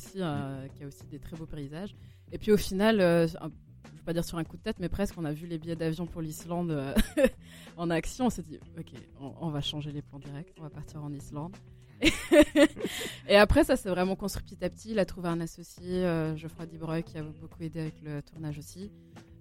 [0.86, 1.94] aussi des très beaux paysages.
[2.32, 4.76] Et puis au final, un- je ne vais pas dire sur un coup de tête,
[4.78, 6.76] mais presque, on a vu les billets d'avion pour l'Islande
[7.78, 8.26] en action.
[8.26, 11.56] On s'est dit, ok, on va changer les plans directs, on va partir en Islande.
[13.28, 14.90] et après, ça s'est vraiment construit petit à petit.
[14.90, 18.58] Il a trouvé un associé, euh, Geoffroy Dibreuil, qui a beaucoup aidé avec le tournage
[18.58, 18.90] aussi.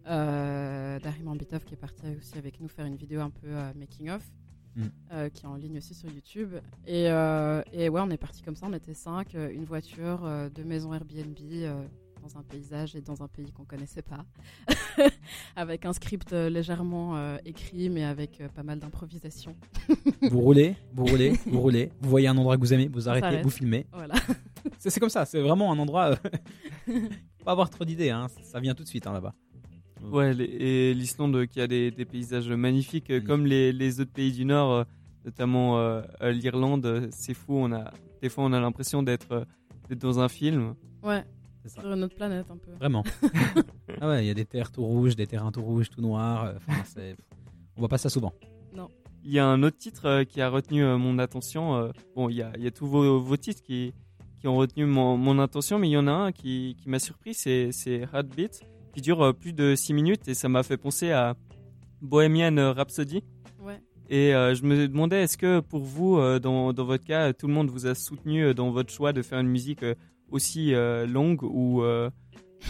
[0.08, 3.71] Euh, Darim Ambitov, qui est parti aussi avec nous faire une vidéo un peu euh,
[3.76, 4.23] making of,
[4.76, 4.86] Mm.
[5.12, 6.56] euh, qui est en ligne aussi sur YouTube.
[6.88, 8.65] Et, et ouais, on est parti comme ça.
[8.67, 11.38] On était cinq, une voiture, deux maisons Airbnb.
[12.23, 14.25] Dans un paysage et dans un pays qu'on connaissait pas,
[15.55, 19.55] avec un script euh, légèrement euh, écrit, mais avec euh, pas mal d'improvisation.
[20.31, 21.91] Vous roulez, vous roulez, vous roulez.
[22.01, 23.86] Vous voyez un endroit que vous aimez, vous arrêtez, vous filmez.
[23.91, 24.15] Voilà.
[24.79, 25.25] C'est comme ça.
[25.25, 26.12] C'est vraiment un endroit.
[26.12, 26.15] euh,
[26.88, 28.09] faut pas avoir trop d'idées.
[28.09, 28.27] Hein.
[28.41, 29.33] Ça vient tout de suite hein, là-bas.
[30.01, 33.27] Ouais, et l'Islande qui a des, des paysages magnifiques, Magnifique.
[33.27, 34.86] comme les, les autres pays du Nord,
[35.25, 37.55] notamment euh, l'Irlande, c'est fou.
[37.57, 39.45] On a, des fois, on a l'impression d'être
[39.89, 40.75] dans un film.
[41.03, 41.23] Ouais,
[41.69, 41.82] ça.
[41.82, 42.71] sur une autre planète un peu.
[42.80, 43.04] Vraiment.
[44.02, 46.45] ah ouais, il y a des terres tout rouges, des terrains tout rouges, tout noirs.
[46.45, 47.15] euh, enfin, c'est-
[47.76, 48.34] On voit pas ça souvent.
[49.26, 51.76] Il y a un autre titre euh, qui a retenu euh, mon attention.
[51.76, 53.93] euh, bon, il y a, il y a tous vos, vos titres qui,
[54.41, 56.99] qui ont retenu mon, mon attention, mais il y en a un qui, qui m'a
[56.99, 58.60] surpris, c'est c'est Heartbeat,
[58.93, 61.36] qui dure euh, plus de 6 minutes et ça m'a fait penser à
[62.02, 63.23] Bohemian Rhapsody.
[63.62, 63.80] Ouais.
[64.10, 67.47] Et euh, je me demandais, est-ce que pour vous, euh, dans, dans votre cas, tout
[67.47, 69.95] le monde vous a soutenu euh, dans votre choix de faire une musique euh,
[70.29, 72.09] aussi euh, longue ou euh,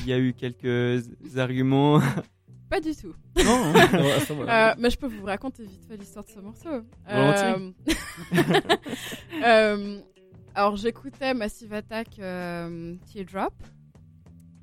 [0.01, 1.03] il y a eu quelques
[1.37, 1.99] arguments?
[2.69, 3.13] Pas du tout.
[3.43, 3.71] Non,
[4.45, 4.71] va.
[4.71, 6.69] Euh, mais je peux vous raconter vite fait l'histoire de ce morceau.
[7.09, 7.69] Euh,
[9.43, 9.99] euh,
[10.55, 13.53] alors j'écoutais Massive Attack euh, Teardrop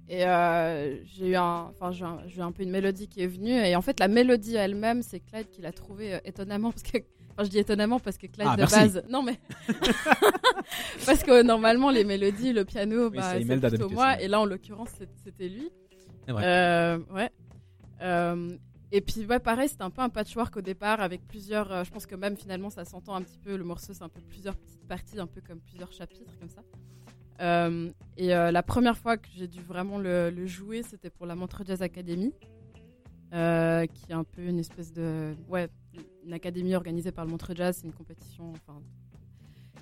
[0.09, 3.23] et euh, j'ai eu un, enfin j'ai un- j'ai eu un peu une mélodie qui
[3.23, 6.71] est venue et en fait la mélodie elle-même c'est Clyde qui l'a trouvée euh, étonnamment
[6.73, 6.99] parce que
[7.41, 8.75] Enfin, je dis étonnamment parce que Clyde Ah, de merci.
[8.75, 9.03] base.
[9.09, 9.41] Non, mais.
[11.07, 14.21] parce que normalement, les mélodies, le piano, Oui, bah, c'est plutôt moi.
[14.21, 14.91] Et là, en l'occurrence,
[15.25, 15.71] c'était lui.
[16.29, 16.43] Vrai.
[16.45, 17.31] Euh, ouais.
[18.03, 18.51] Euh,
[18.93, 21.73] et puis, ouais, pareil, c'était un peu un patchwork au départ avec plusieurs.
[21.73, 23.57] euh, je pense que même finalement, ça s'entend un petit peu.
[23.57, 26.61] Le morceau, c'est un peu plusieurs petites parties, un peu comme plusieurs chapitres, comme ça.
[27.41, 31.25] Euh, et euh, la première fois que j'ai dû vraiment le, le jouer, c'était pour
[31.25, 32.35] la Montreux Jazz Academy,
[33.33, 35.35] euh, qui est un peu une espèce de.
[35.49, 35.69] Ouais,
[36.25, 38.53] une académie organisée par le Montreux Jazz, c'est une compétition.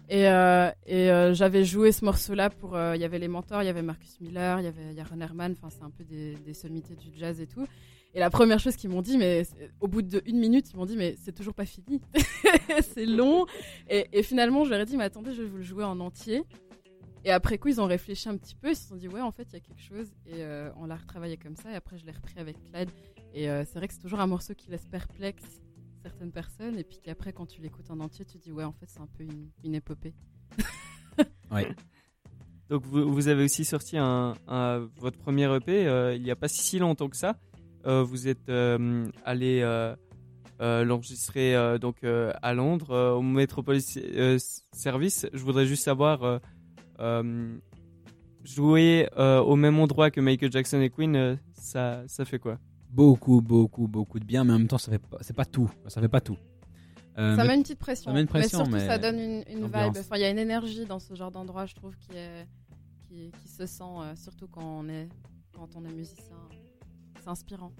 [0.08, 2.76] Et, euh, euh, j'avais joué ce morceau-là pour.
[2.76, 5.20] euh, Il y avait les mentors, il y avait Marcus Miller, il y avait Yaron
[5.20, 7.66] Herman, enfin, c'est un peu des, sommités du jazz et tout.
[8.14, 9.42] Et la première chose qu'ils m'ont dit, mais
[9.80, 12.00] au bout de une minute, ils m'ont dit, mais c'est toujours pas fini.
[12.80, 13.44] c'est long.
[13.90, 16.42] Et, finalement, je leur ai dit, mais attendez, je vais vous le jouer en entier.
[17.24, 19.30] Et après coup, ils ont réfléchi un petit peu, ils se sont dit, ouais, en
[19.30, 20.10] fait, il y a quelque chose.
[20.26, 20.42] Et
[20.78, 21.70] on l'a retravaillé comme ça.
[21.70, 22.88] Et après, je l'ai repris avec Clyde.
[23.34, 25.60] Et c'est vrai que c'est toujours un morceau qui laisse perplexe
[26.08, 26.78] certaines personnes.
[26.78, 29.06] Et puis qu'après, quand tu l'écoutes en entier, tu dis, ouais, en fait, c'est un
[29.06, 29.24] peu
[29.62, 30.14] une, épopée.
[32.68, 34.34] Donc vous, avez aussi sorti un,
[34.98, 37.38] votre premier EP euh, il n'y a pas si longtemps que ça.
[37.86, 39.62] Euh, vous êtes euh, allé
[40.60, 43.98] l'enregistrer donc à Londres au Metropolis
[44.72, 45.26] Service.
[45.32, 46.40] Je voudrais juste savoir
[48.44, 52.58] jouer au même endroit que Michael Jackson et Queen, ça, ça fait quoi?
[52.90, 55.70] Beaucoup, beaucoup, beaucoup de bien, mais en même temps, ça fait pas, c'est pas tout.
[55.88, 56.36] Ça fait pas tout.
[57.18, 58.10] Euh, ça met une petite pression.
[58.10, 59.96] ça met une pression, mais surtout, mais ça donne une, une vibe.
[59.98, 62.46] Enfin, il y a une énergie dans ce genre d'endroit, je trouve, qui, est,
[63.08, 65.08] qui, qui se sent, euh, surtout quand on est,
[65.54, 66.36] quand on est musicien.
[67.20, 67.72] C'est inspirant.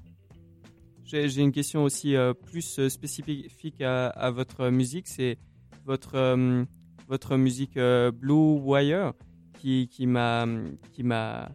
[1.04, 5.08] J'ai j'ai une question aussi euh, plus euh, spécifique à, à votre musique.
[5.08, 5.38] C'est
[5.86, 6.64] votre, euh,
[7.06, 9.14] votre musique euh, Blue Wire
[9.58, 10.44] qui, qui m'a
[10.92, 11.50] qui m'a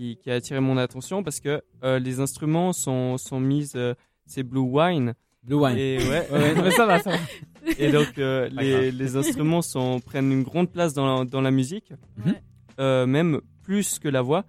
[0.00, 3.94] qui, qui a attiré mon attention parce que euh, les instruments sont, sont mis euh,
[4.24, 5.76] c'est Blue Wine Blue Wine.
[5.76, 7.16] et ouais, Ouais, ouais, non, mais ça va, ça va.
[7.78, 11.92] et donc euh, les, instruments sont prennent une grande place dans la, dans la musique
[12.16, 12.32] Mhm.
[12.32, 12.42] Ouais.
[12.80, 14.44] euh, même plus que la voix.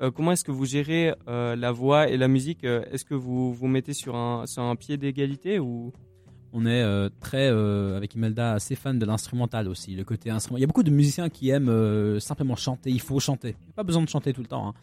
[0.00, 3.14] Euh, comment est-ce que vous gérez euh, la voix et la musique euh, Est-ce que
[3.14, 5.92] vous vous mettez sur un, sur un pied d'égalité ou?
[6.52, 10.56] On est euh, très, euh, avec Imelda, assez fan de l'instrumental aussi, le côté instrument.
[10.56, 13.50] Il y a beaucoup de musiciens qui aiment euh, simplement chanter, il faut chanter.
[13.60, 14.68] Il n'y a pas besoin de chanter tout le temps.
[14.68, 14.74] hein.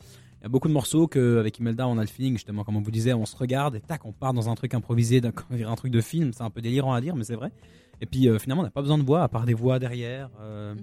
[0.42, 2.82] Il y a beaucoup de morceaux qu'avec Imelda, on a le feeling, justement, comme on
[2.82, 5.76] vous disait, on se regarde et tac, on part dans un truc improvisé, dirait un
[5.76, 6.34] truc de film.
[6.34, 7.52] C'est un peu délirant à dire, mais c'est vrai.
[8.00, 10.30] Et puis finalement, on n'a pas besoin de voix, à part des voix derrière.
[10.40, 10.78] Mhm.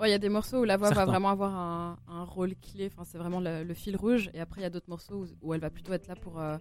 [0.00, 1.04] Ouais, il y a des morceaux où la voix Certains.
[1.04, 2.90] va vraiment avoir un, un rôle clé.
[2.92, 4.30] Enfin, c'est vraiment le, le fil rouge.
[4.34, 6.40] Et après, il y a d'autres morceaux où, où elle va plutôt être là pour
[6.40, 6.56] euh,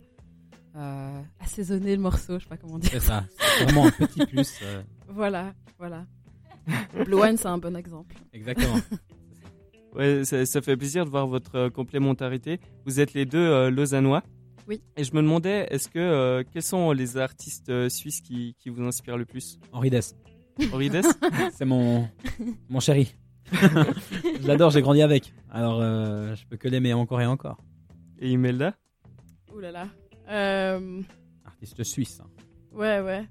[0.76, 2.40] euh, assaisonner le morceau.
[2.40, 2.90] Je sais pas comment dire.
[2.92, 3.26] C'est ça.
[3.58, 4.54] C'est vraiment un petit plus.
[4.64, 6.06] euh, Voilà, voilà.
[7.06, 8.16] Blue Wine, c'est un bon exemple.
[8.34, 8.76] exactement.
[9.94, 12.62] Ouais, ça, ça fait plaisir de voir votre euh, complémentarité.
[12.86, 14.24] Vous êtes les deux euh, lausannois.
[14.66, 14.82] Oui.
[14.96, 18.70] Et je me demandais, est-ce que euh, quels sont les artistes euh, suisses qui, qui
[18.70, 19.60] vous inspirent le plus?
[19.74, 20.16] Henri Dess.
[20.72, 21.06] Henri Dess?
[21.58, 22.08] C'est mon,
[22.70, 23.14] mon chéri.
[23.52, 25.34] je l'adore, j'ai grandi avec.
[25.50, 27.58] Alors, euh, je peux que l'aimer encore et encore.
[28.20, 28.74] et Imelda?
[29.54, 29.88] Ouh là là.
[30.32, 31.02] Euh,
[31.46, 32.20] Artiste suisse.
[32.22, 32.30] hein.
[32.72, 33.28] Ouais, ouais.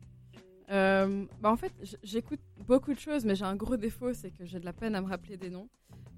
[0.70, 1.72] Euh, bah en fait,
[2.04, 4.94] j'écoute beaucoup de choses, mais j'ai un gros défaut, c'est que j'ai de la peine
[4.94, 5.68] à me rappeler des noms.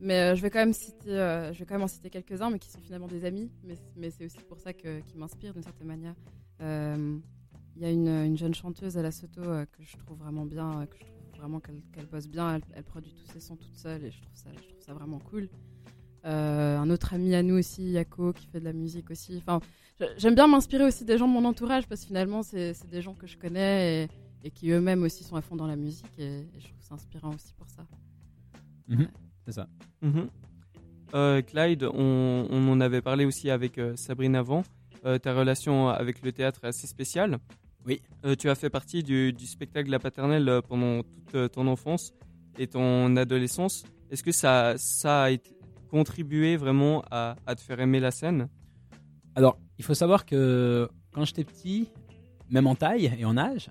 [0.01, 2.51] Mais euh, je vais quand même citer, euh, je vais quand même en citer quelques-uns,
[2.51, 3.51] mais qui sont finalement des amis.
[3.65, 6.15] Mais, mais c'est aussi pour ça que qui m'inspirent d'une certaine manière.
[6.61, 10.87] Il y a une, une jeune chanteuse à la Soto que je trouve vraiment bien,
[10.87, 12.57] que je trouve vraiment qu'elle qu'elle bosse bien.
[12.57, 14.93] Elle, elle produit tous ses sons toute seule et je trouve ça, je trouve ça
[14.93, 15.49] vraiment cool.
[16.25, 19.39] Un autre ami à nous aussi, Yako, qui fait de la musique aussi.
[19.39, 19.61] Enfin,
[20.17, 23.03] j'aime bien m'inspirer aussi des gens de mon entourage parce que finalement, c'est c'est des
[23.03, 24.09] gens que je connais et,
[24.45, 26.95] et qui eux-mêmes aussi sont à fond dans la musique et, et je trouve ça
[26.95, 27.85] inspirant aussi pour ça.
[28.89, 29.09] Mhm.
[29.47, 29.67] C'est ça.
[30.03, 30.29] Mhm.
[31.15, 34.63] Euh, Clyde, on, on en avait parlé aussi avec euh, Sabrine avant.
[35.05, 37.39] Euh, ta relation avec le théâtre est assez spéciale.
[37.87, 38.01] Oui.
[38.25, 42.13] Euh, tu as fait partie du, du spectacle La Paternelle pendant toute ton enfance
[42.59, 43.85] et ton adolescence.
[44.11, 45.57] Est-ce que ça, ça a été-
[45.91, 48.49] contribué vraiment à, à te faire aimer la scène?
[49.35, 51.89] Alors, il faut savoir que quand j'étais petit,
[52.51, 53.71] même en taille et en âge,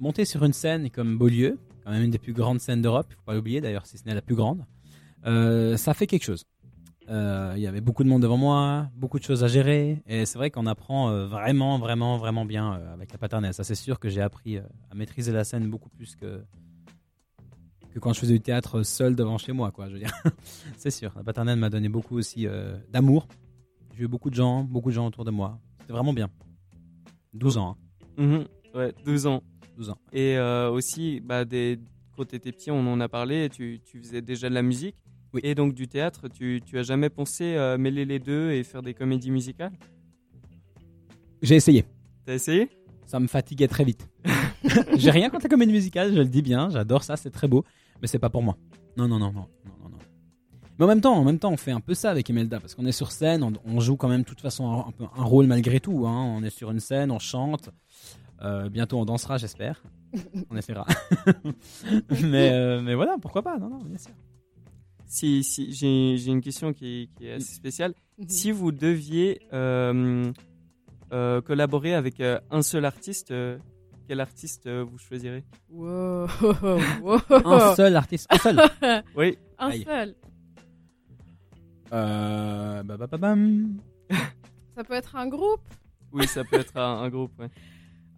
[0.00, 3.14] monter sur une scène comme Beaulieu, quand même une des plus grandes scènes d'Europe, il
[3.14, 4.64] faut pas l'oublier d'ailleurs, si ce n'est la plus grande,
[5.26, 6.44] euh, ça fait quelque chose.
[7.08, 10.26] Euh, Il y avait beaucoup de monde devant moi, beaucoup de choses à gérer, et
[10.26, 13.54] c'est vrai qu'on apprend euh, vraiment, vraiment, vraiment bien avec la paternelle.
[13.54, 16.42] Ça, c'est sûr que j'ai appris à maîtriser la scène beaucoup plus que
[17.92, 19.88] que quand je faisais du théâtre seul devant chez moi, quoi.
[19.88, 20.12] Je veux dire,
[20.76, 21.12] c'est sûr.
[21.16, 22.46] La paternelle m'a donné beaucoup aussi
[22.90, 23.26] d'amour.
[23.96, 25.58] J'ai eu beaucoup de gens, beaucoup de gens autour de moi.
[25.80, 26.28] C'était vraiment bien.
[27.32, 27.76] 12 ans.
[28.18, 28.22] hein.
[28.22, 28.44] Mhm.
[28.74, 29.42] Ouais, 12 ans.
[29.76, 29.98] 12 ans.
[30.12, 31.78] Et euh, aussi, bah, des...
[32.16, 34.96] quand tu étais petit, on en a parlé, tu, tu faisais déjà de la musique.
[35.32, 35.40] Oui.
[35.44, 38.82] Et donc du théâtre, tu, tu as jamais pensé euh, mêler les deux et faire
[38.82, 39.72] des comédies musicales?
[41.42, 41.84] J'ai essayé.
[42.24, 42.68] T'as essayé?
[43.06, 44.08] Ça me fatiguait très vite.
[44.96, 47.64] J'ai rien contre la comédie musicale, je le dis bien, j'adore ça, c'est très beau,
[48.00, 48.56] mais c'est pas pour moi.
[48.96, 49.75] Non, non, non, non, non, non, non.
[50.78, 52.74] Mais en même temps, en même temps, on fait un peu ça avec Imelda parce
[52.74, 55.04] qu'on est sur scène, on, on joue quand même de toute façon un, un peu
[55.16, 56.06] un rôle malgré tout.
[56.06, 56.24] Hein.
[56.36, 57.70] On est sur une scène, on chante.
[58.42, 59.82] Euh, bientôt, on dansera, j'espère.
[60.50, 60.86] on essaiera.
[62.22, 64.12] mais, euh, mais voilà, pourquoi pas Non, non, bien sûr.
[65.08, 67.94] Si, si j'ai j'ai une question qui, qui est assez spéciale.
[68.28, 70.32] Si vous deviez euh,
[71.12, 73.56] euh, collaborer avec euh, un seul artiste, euh,
[74.08, 75.44] quel artiste euh, vous choisirez?
[75.70, 76.26] Wow.
[77.02, 77.18] wow.
[77.30, 78.60] Un seul artiste, un seul?
[79.16, 79.84] Oui, Un Aïe.
[79.84, 80.14] seul.
[81.92, 83.78] Euh, bah, bah, bah, bam.
[84.76, 85.62] Ça peut être un groupe.
[86.12, 87.32] oui, ça peut être un, un groupe.
[87.38, 87.48] ouais.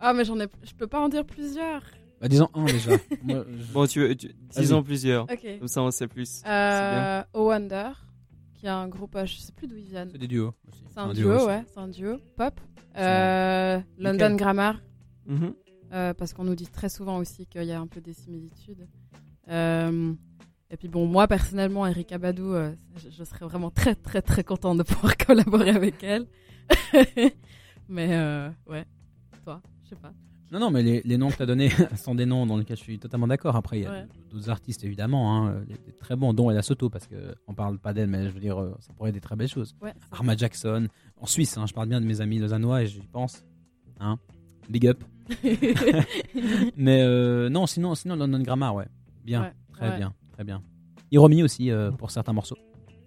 [0.01, 0.47] Ah, mais j'en ai.
[0.65, 1.83] Je peux pas en dire plusieurs.
[2.21, 2.91] Bah, disons un déjà.
[3.23, 5.25] Moi, je- Bon, tu, tu disons plusieurs.
[5.25, 5.59] Ok.
[5.61, 6.29] Comme ça, on sait plus.
[6.29, 6.53] C'est bien.
[6.53, 7.91] Euh, O Wonder,
[8.55, 9.15] qui est un groupe.
[9.17, 10.09] euh, Je sais plus d'où ils viennent.
[10.11, 10.53] C'est des duos.
[10.69, 10.85] aussi.
[10.93, 11.47] C'est un, duo, aussi.
[11.47, 11.65] ouais.
[11.73, 12.17] C'est un duo.
[12.37, 12.61] Pop.
[12.97, 14.81] Euh, London Grammar.
[15.27, 15.55] Mhm.
[15.93, 18.89] euh, parce qu'on nous dit très souvent aussi qu'il y a un peu des similitudes.
[19.49, 20.13] Euh,
[20.71, 24.45] et puis bon, moi personnellement, Erika Badou, euh, je, je serais vraiment très très très
[24.45, 26.27] contente de pouvoir collaborer avec elle.
[27.89, 28.85] Mais euh, ouais,
[29.45, 30.13] toi, je sais pas.
[30.51, 32.79] Non, non, mais les, les noms que tu as donnés sont des noms dans lesquels
[32.79, 33.55] je suis totalement d'accord.
[33.55, 34.07] Après, il y a Ouais.
[34.31, 37.93] d'autres artistes, évidemment, hein, des, des très bons, dont Ella Soto, parce qu'on parle pas
[37.93, 39.75] d'elle, mais je veux dire, euh, ça pourrait être des très belles choses.
[39.83, 40.89] Ouais, Arma Jackson,
[41.21, 43.45] en Suisse, hein, je parle bien de mes amis lausannois et j'y pense.
[44.01, 44.19] Hein
[44.71, 45.05] Big up.
[46.77, 48.87] mais euh, non, sinon, sinon London Grammar, ouais.
[49.25, 50.63] Bien, Ouais, très bien, très bien.
[51.11, 52.57] Hiromi aussi, euh, pour certains morceaux.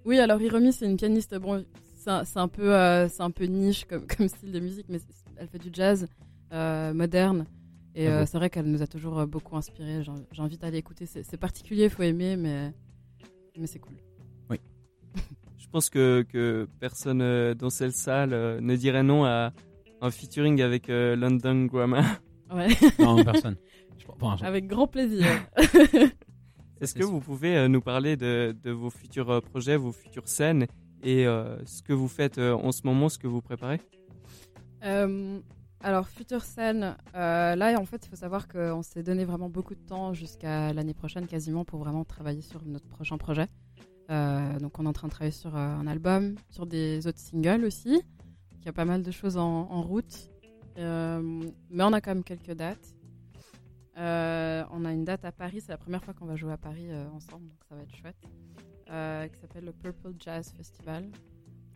[0.03, 1.33] Oui, alors Hiromi, c'est une pianiste.
[1.35, 1.63] Bon,
[1.95, 4.99] c'est un, peu, euh, c'est un peu niche comme, comme style de musique, mais
[5.37, 6.09] elle fait du jazz
[6.51, 7.45] euh, moderne.
[7.95, 10.01] Et Ah euh, bon c'est vrai qu'elle nous a toujours beaucoup inspiré.
[10.33, 11.05] J'invite à aller écouter.
[11.05, 12.73] C'est particulier, faut aimer, mais,
[13.57, 13.95] mais c'est cool.
[15.57, 19.53] Je pense que, que personne dans cette salle ne dirait non à
[20.01, 22.03] un featuring avec euh, London Grammar.
[22.53, 22.67] Ouais,
[22.99, 23.55] Non, personne.
[23.97, 25.25] Je, enfin, je- avec grand plaisir.
[26.81, 27.11] Est-ce que sûr.
[27.11, 30.65] vous pouvez euh, nous parler de, de vos futurs euh, projets, vos futures scènes
[31.03, 33.79] et euh, ce que vous faites en ce moment, ce que vous préparez?
[34.83, 35.39] Euh,
[35.83, 39.73] alors, future scène, euh, là, en fait, il faut savoir qu'on s'est donné vraiment beaucoup
[39.73, 43.47] de temps jusqu'à l'année prochaine, quasiment, pour vraiment travailler sur notre prochain projet.
[44.11, 47.19] Euh, donc, on est en train de travailler sur euh, un album, sur des autres
[47.19, 48.01] singles aussi.
[48.59, 50.29] Il y a pas mal de choses en, en route.
[50.77, 52.95] Euh, mais on a quand même quelques dates.
[53.97, 56.57] Euh, on a une date à Paris, c'est la première fois qu'on va jouer à
[56.57, 58.15] Paris euh, ensemble, donc ça va être chouette.
[58.89, 61.05] Euh, qui s'appelle le Purple Jazz Festival.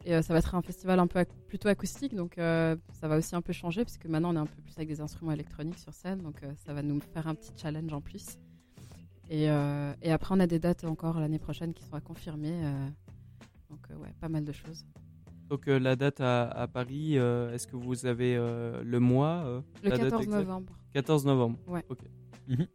[0.05, 3.35] Et ça va être un festival un peu ac- plutôt acoustique, donc ça va aussi
[3.35, 5.79] un peu changer, parce que maintenant on est un peu plus avec des instruments électroniques
[5.79, 8.37] sur scène, donc ça va nous faire un petit challenge en plus.
[9.31, 12.53] Et, et après on a des dates encore l'année prochaine qui sont à confirmer.
[13.71, 14.85] donc ouais, pas mal de choses.
[15.49, 20.09] Donc la date à, à Paris, est-ce que vous avez le mois Le la date
[20.11, 20.39] 14 exacte?
[20.47, 20.77] novembre.
[20.95, 21.57] 14 novembre.
[21.67, 21.83] Ouais.
[21.89, 21.99] Ok.
[22.47, 22.67] Mhm.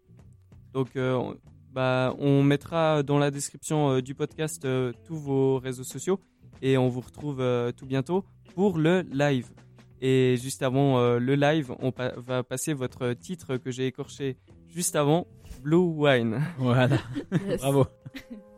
[0.75, 1.37] Donc, euh, on,
[1.73, 6.21] bah, on mettra dans la description euh, du podcast euh, tous vos réseaux sociaux
[6.61, 9.49] et on vous retrouve euh, tout bientôt pour le live.
[10.03, 14.37] Et juste avant euh, le live, on pa- va passer votre titre que j'ai écorché
[14.69, 15.27] juste avant,
[15.63, 16.41] Blue Wine.
[16.59, 16.99] Voilà,
[17.59, 17.87] bravo.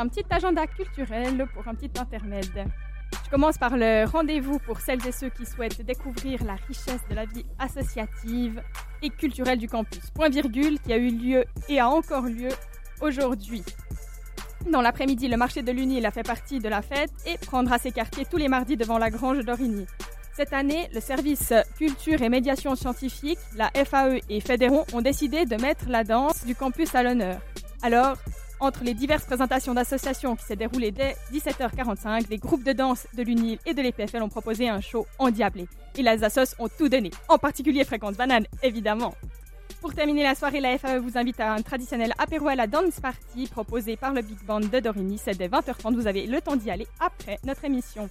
[0.00, 2.66] un petit agenda culturel pour un petit intermède.
[3.24, 7.14] Je commence par le rendez-vous pour celles et ceux qui souhaitent découvrir la richesse de
[7.14, 8.62] la vie associative
[9.02, 10.10] et culturelle du campus.
[10.14, 12.48] Point virgule qui a eu lieu et a encore lieu
[13.02, 13.62] aujourd'hui.
[14.70, 17.92] Dans l'après-midi, le marché de l'Unil a fait partie de la fête et prendra ses
[17.92, 19.86] quartiers tous les mardis devant la grange d'Origny.
[20.34, 25.56] Cette année, le service culture et médiation scientifique, la FAE et Fédéron ont décidé de
[25.56, 27.40] mettre la danse du campus à l'honneur.
[27.82, 28.16] Alors,
[28.60, 33.22] entre les diverses présentations d'associations qui s'est déroulées dès 17h45, les groupes de danse de
[33.22, 35.66] l'UNIL et de l'EPFL ont proposé un show endiablé.
[35.96, 39.14] Et les assos ont tout donné, en particulier Fréquence Banane, évidemment.
[39.80, 43.00] Pour terminer la soirée, la FAE vous invite à un traditionnel apéro à la dance
[43.00, 45.16] party proposé par le Big Band de Dorigny.
[45.16, 48.10] C'est dès 20h30, vous avez le temps d'y aller après notre émission.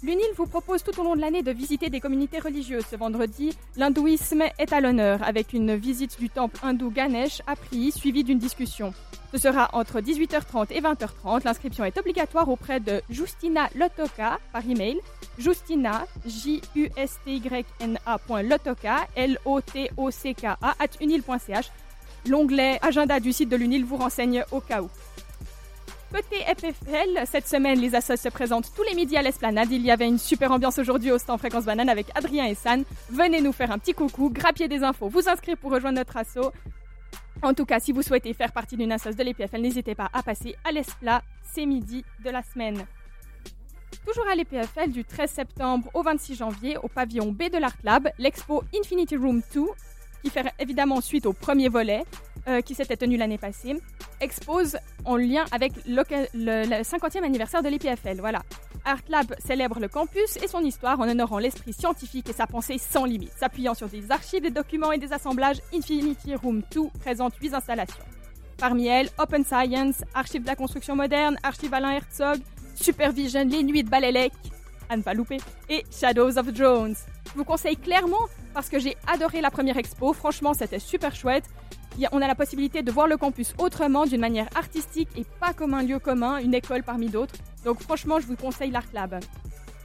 [0.00, 2.84] L'UNIL vous propose tout au long de l'année de visiter des communautés religieuses.
[2.88, 7.90] Ce vendredi, l'hindouisme est à l'honneur avec une visite du temple hindou Ganesh à Priy
[7.90, 8.94] suivie d'une discussion.
[9.32, 11.44] Ce sera entre 18h30 et 20h30.
[11.44, 15.00] L'inscription est obligatoire auprès de Justina Lotoka par email.
[15.36, 18.18] Justina, J-U-S-T-Y-N-A.
[18.42, 21.70] Lotoka, L-O-T-O-C-K-A, at unil.ch.
[22.28, 24.88] L'onglet agenda du site de l'UNIL vous renseigne au cas où.
[26.10, 29.70] Côté FFL, cette semaine, les assos se présentent tous les midis à l'esplanade.
[29.70, 32.82] Il y avait une super ambiance aujourd'hui au stand Fréquence Banane avec Adrien et San.
[33.10, 36.50] Venez nous faire un petit coucou, grappier des infos, vous inscrire pour rejoindre notre asso.
[37.42, 40.22] En tout cas, si vous souhaitez faire partie d'une assos de l'EPFL, n'hésitez pas à
[40.22, 42.86] passer à l'Esplat ces midis de la semaine.
[44.06, 48.08] Toujours à l'EPFL, du 13 septembre au 26 janvier, au pavillon B de l'Art Lab,
[48.18, 49.60] l'expo Infinity Room 2,
[50.24, 52.04] qui fait évidemment suite au premier volet,
[52.48, 53.76] euh, qui s'était tenu l'année passée,
[54.20, 56.02] expose en lien avec le,
[56.34, 58.20] le 50e anniversaire de l'EPFL.
[58.20, 58.42] Voilà.
[58.84, 62.78] Art Lab célèbre le campus et son histoire en honorant l'esprit scientifique et sa pensée
[62.78, 63.32] sans limite.
[63.36, 68.04] S'appuyant sur des archives, des documents et des assemblages, Infinity Room 2 présente 8 installations.
[68.56, 72.40] Parmi elles, Open Science, Archives de la construction moderne, Archives Alain Herzog,
[72.74, 74.32] Supervision, Les Nuits de Balélec,
[74.88, 75.38] à ne louper,
[75.68, 76.96] et Shadows of Drones.
[77.26, 81.44] Je vous conseille clairement parce que j'ai adoré la première expo, franchement c'était super chouette.
[82.12, 85.74] On a la possibilité de voir le campus autrement, d'une manière artistique et pas comme
[85.74, 87.34] un lieu commun, une école parmi d'autres.
[87.64, 89.18] Donc franchement, je vous conseille l'Art Lab.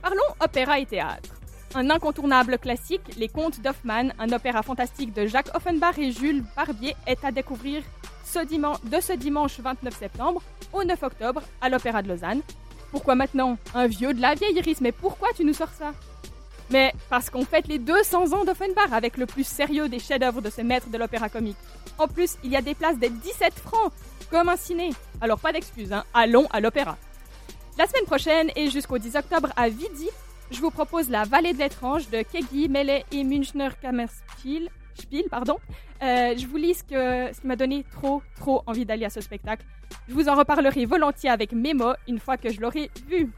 [0.01, 1.29] Parlons opéra et théâtre.
[1.75, 6.95] Un incontournable classique, Les Contes d'Hoffmann, un opéra fantastique de Jacques Offenbach et Jules Barbier,
[7.07, 7.81] est à découvrir
[8.35, 10.41] de ce dimanche 29 septembre
[10.71, 12.41] au 9 octobre à l'Opéra de Lausanne.
[12.91, 15.93] Pourquoi maintenant Un vieux de la vieille, Iris, mais pourquoi tu nous sors ça?
[16.69, 20.49] Mais parce qu'on fête les 200 ans d'Offenbach avec le plus sérieux des chefs-d'œuvre de
[20.49, 21.57] ce maître de l'opéra comique.
[21.97, 23.91] En plus, il y a des places des 17 francs,
[24.31, 24.91] comme un ciné.
[25.21, 26.97] Alors pas d'excuses, hein, allons à l'opéra.
[27.77, 30.09] La semaine prochaine et jusqu'au 10 octobre à Vidi,
[30.51, 34.69] je vous propose La Vallée de l'étrange de Kegi, Melet et Münchner Kammerspiel.
[34.95, 35.57] Spiel, pardon.
[36.03, 39.09] Euh, je vous lis ce, que, ce qui m'a donné trop, trop envie d'aller à
[39.09, 39.65] ce spectacle.
[40.07, 43.31] Je vous en reparlerai volontiers avec Memo une fois que je l'aurai vu.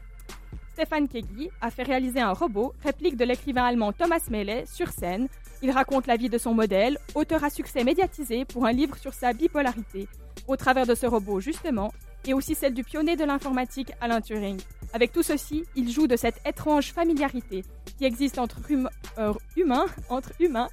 [0.76, 5.26] Stéphane Kegi a fait réaliser un robot, réplique de l'écrivain allemand Thomas Melet, sur scène.
[5.62, 9.14] Il raconte la vie de son modèle, auteur à succès médiatisé pour un livre sur
[9.14, 10.06] sa bipolarité,
[10.46, 11.94] au travers de ce robot justement,
[12.26, 14.60] et aussi celle du pionnier de l'informatique Alan Turing.
[14.92, 17.64] Avec tout ceci, il joue de cette étrange familiarité
[17.96, 19.86] qui existe entre hum- euh, humains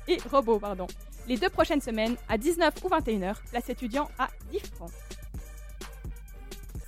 [0.10, 0.60] et robots.
[0.60, 0.88] Pardon.
[1.30, 4.92] Les deux prochaines semaines, à 19 ou 21h, place étudiant à 10 francs.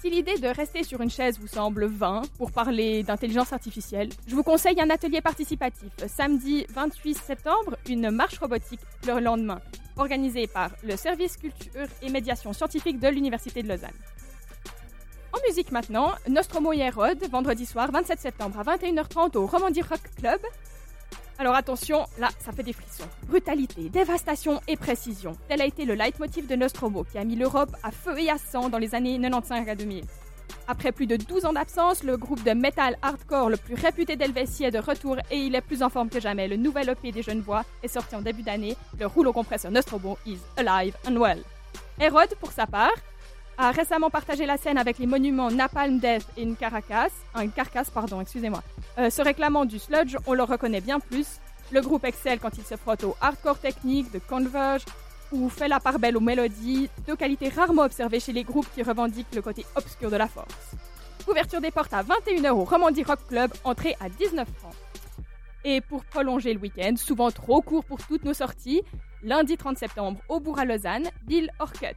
[0.06, 4.36] Si l'idée de rester sur une chaise vous semble vain pour parler d'intelligence artificielle, je
[4.36, 5.90] vous conseille un atelier participatif.
[6.06, 9.60] Samedi 28 septembre, une marche robotique le lendemain,
[9.98, 13.98] organisée par le service culture et médiation scientifique de l'Université de Lausanne.
[15.34, 16.92] En musique maintenant, Nostromo et
[17.32, 20.40] vendredi soir 27 septembre à 21h30 au Romandie Rock Club.
[21.38, 23.04] Alors attention, là, ça fait des frissons.
[23.28, 25.34] Brutalité, dévastation et précision.
[25.50, 28.38] Tel a été le leitmotiv de Nostromo, qui a mis l'Europe à feu et à
[28.38, 30.06] sang dans les années 95 à 2000.
[30.68, 34.64] Après plus de 12 ans d'absence, le groupe de metal hardcore le plus réputé d'Helvétie
[34.64, 36.48] est de retour et il est plus en forme que jamais.
[36.48, 38.76] Le nouvel EP des jeunes voix est sorti en début d'année.
[38.98, 41.44] Le rouleau compresseur Nostromo is alive and well.
[42.00, 42.94] Hérode, pour sa part,
[43.58, 47.90] a récemment partagé la scène avec les monuments Napalm Death et une Caracas, un Carcass,
[47.90, 48.62] pardon, excusez-moi.
[48.98, 51.40] Euh, se réclamant du sludge, on le reconnaît bien plus.
[51.72, 54.84] Le groupe excelle quand il se frotte au hardcore technique de Converge
[55.32, 58.84] ou fait la part belle aux mélodies, deux qualités rarement observées chez les groupes qui
[58.84, 60.76] revendiquent le côté obscur de la force.
[61.28, 64.76] Ouverture des portes à 21h au Romandie Rock Club, entrée à 19 francs.
[65.64, 68.84] Et pour prolonger le week-end, souvent trop court pour toutes nos sorties,
[69.24, 71.96] lundi 30 septembre au Bourg à Lausanne, Bill Orcutt.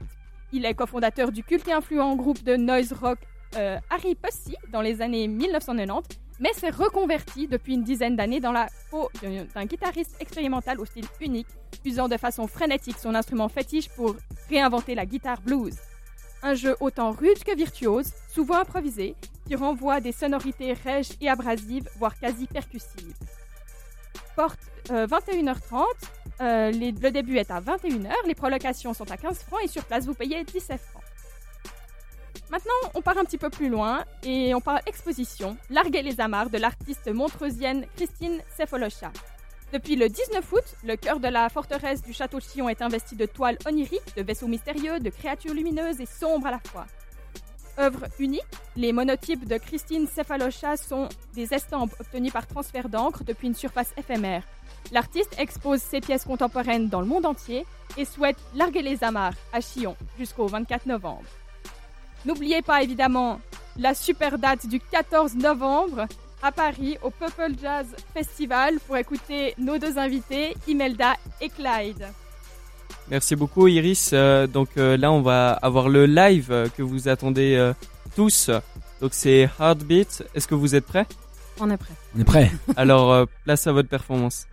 [0.52, 3.18] Il est cofondateur du culte et influent groupe de noise rock
[3.56, 8.52] euh, Harry Pussy dans les années 1990, mais s'est reconverti depuis une dizaine d'années dans
[8.52, 9.10] la peau
[9.54, 11.48] d'un guitariste expérimental au style unique,
[11.84, 14.16] usant de façon frénétique son instrument fétiche pour
[14.48, 15.76] réinventer la guitare blues.
[16.42, 21.88] un jeu autant rude que virtuose, souvent improvisé, qui renvoie des sonorités rêches et abrasives,
[21.98, 23.14] voire quasi percussives.
[24.38, 24.60] Porte
[24.92, 25.82] euh, 21h30,
[26.40, 29.84] euh, les- le début est à 21h, les prolocations sont à 15 francs et sur
[29.84, 31.02] place vous payez 17 francs.
[32.48, 36.50] Maintenant, on part un petit peu plus loin et on parle exposition, Larguer les amarres
[36.50, 39.10] de l'artiste montreusienne Christine Sefolocha.
[39.72, 43.16] Depuis le 19 août, le cœur de la forteresse du château de Chillon est investi
[43.16, 46.86] de toiles oniriques, de vaisseaux mystérieux, de créatures lumineuses et sombres à la fois.
[47.78, 48.42] Œuvre unique,
[48.74, 53.92] les monotypes de Christine Cefalocha sont des estampes obtenues par transfert d'encre depuis une surface
[53.96, 54.42] éphémère.
[54.90, 57.64] L'artiste expose ses pièces contemporaines dans le monde entier
[57.96, 61.22] et souhaite larguer les amarres à Chillon jusqu'au 24 novembre.
[62.24, 63.40] N'oubliez pas évidemment
[63.76, 66.06] la super date du 14 novembre
[66.42, 72.06] à Paris au Purple Jazz Festival pour écouter nos deux invités, Imelda et Clyde.
[73.10, 74.10] Merci beaucoup Iris.
[74.12, 77.72] Euh, donc euh, là on va avoir le live euh, que vous attendez euh,
[78.14, 78.50] tous.
[79.00, 80.24] Donc c'est Heartbeat.
[80.34, 81.06] Est-ce que vous êtes prêts?
[81.60, 81.94] On est prêt.
[82.16, 82.52] On est prêt.
[82.76, 84.46] Alors euh, place à votre performance.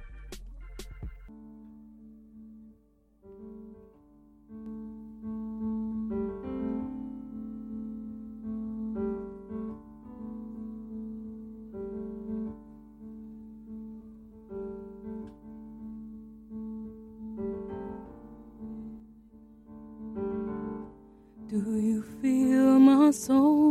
[23.15, 23.64] So.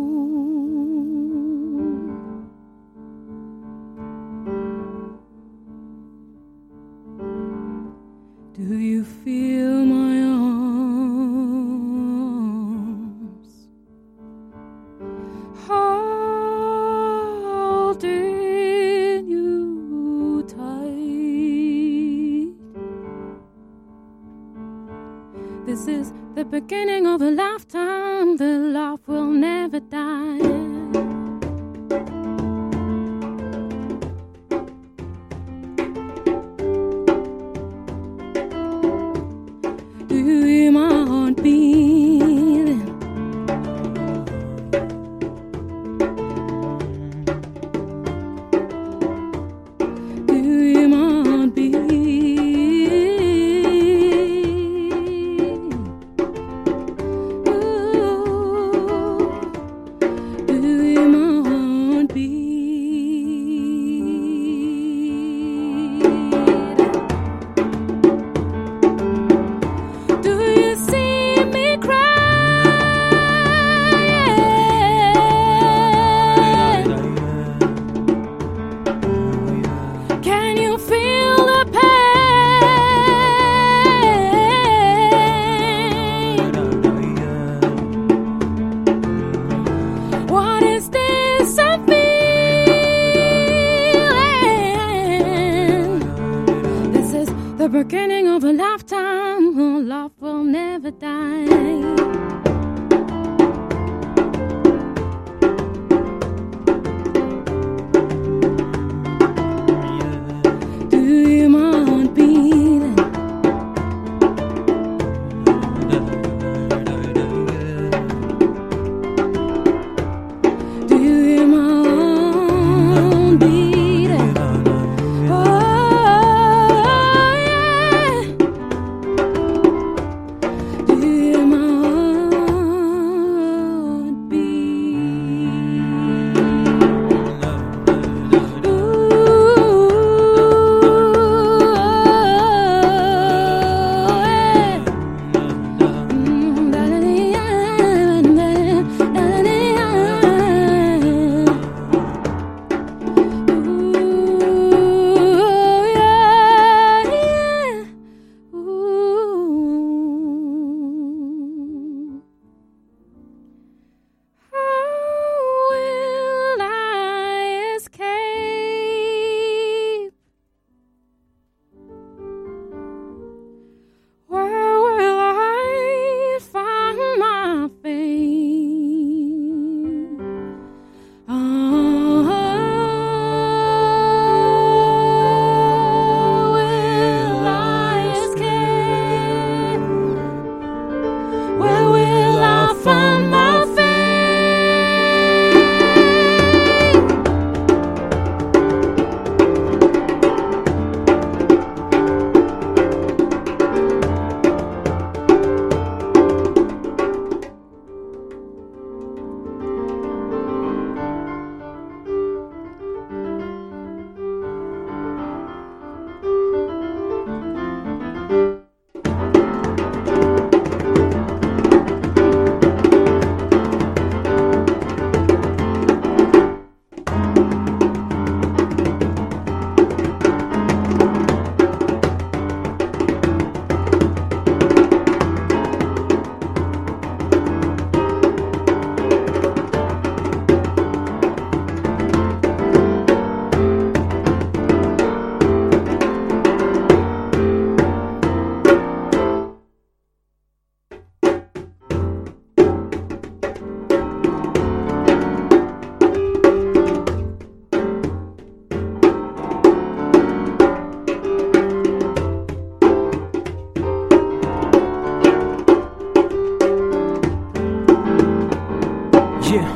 [269.50, 269.74] Yeah.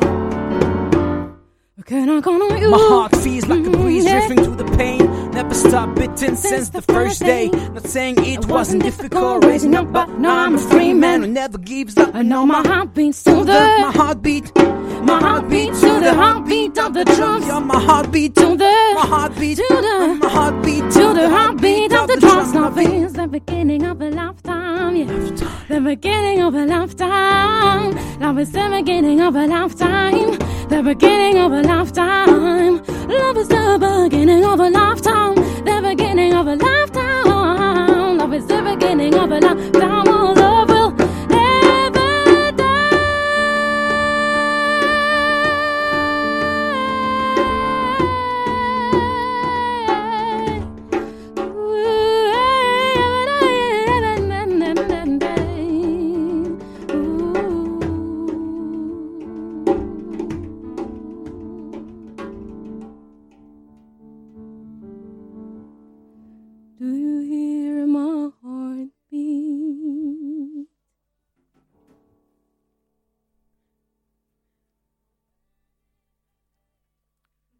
[1.85, 2.69] Can I count on you?
[2.69, 4.19] My heart feels like a breeze Yeah.
[4.27, 5.31] drifting through the pain.
[5.31, 7.49] Never stopped beating since the first day.
[7.49, 11.57] Not saying it wasn't difficult raising up, but now I'm a free man who never
[11.57, 12.13] gives up.
[12.13, 14.51] I know my heart beats to My heartbeat,
[15.01, 17.45] my heartbeat to the heartbeat of the drums.
[17.47, 22.07] you're my heartbeat, To the my heartbeat, to the my heartbeat, to the heartbeat of
[22.07, 22.53] the drums.
[22.53, 24.95] Love is the beginning of a lifetime.
[24.95, 25.05] Yeah.
[25.67, 28.19] The beginning of a lifetime.
[28.19, 30.37] Love is the beginning of a lifetime.
[30.69, 32.83] The beginning of a lifetime.
[33.07, 35.35] Love is the beginning of a lifetime.
[35.35, 38.17] The beginning of a lifetime.
[38.17, 39.98] Love is the beginning of a lifetime.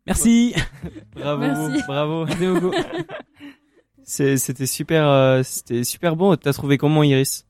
[0.09, 0.55] Merci.
[1.15, 1.83] Bravo, Merci.
[1.87, 2.25] bravo.
[4.03, 6.35] C'était super, euh, c'était super bon.
[6.35, 7.45] T'as trouvé comment, Iris?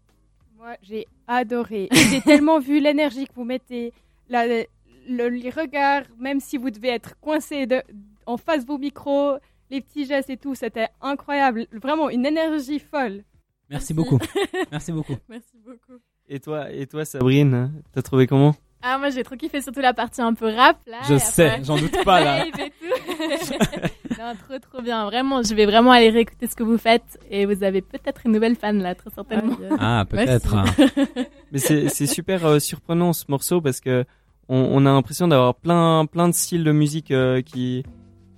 [0.57, 1.87] Moi, j'ai adoré.
[2.11, 3.93] J'ai tellement vu l'énergie que vous mettez,
[4.27, 7.81] la- le- les regards, même si vous devez être coincé de,
[8.25, 9.37] en face de vos micros,
[9.69, 11.65] les petits gestes et tout, c'était incroyable.
[11.71, 13.23] Vraiment une énergie folle.
[13.69, 14.19] Merci beaucoup.
[14.71, 15.15] Merci beaucoup.
[15.29, 15.99] Merci beaucoup.
[16.27, 18.53] Et toi, et toi, Sabrine, t'as trouvé comment?
[18.81, 20.97] Ah, moi j'ai trop kiffé surtout la partie un peu rap là.
[21.09, 22.45] Je sais, après- j'en doute pas là.
[24.19, 25.05] Non, trop trop bien.
[25.05, 28.33] Vraiment, je vais vraiment aller réécouter ce que vous faites et vous avez peut-être une
[28.33, 29.55] nouvelle fan là, très certainement.
[29.79, 30.55] Ah, peut-être.
[30.55, 30.65] hein.
[31.53, 34.03] Mais c'est c'est super euh, surprenant ce morceau parce que
[34.49, 37.83] on, on a l'impression d'avoir plein plein de styles de musique euh, qui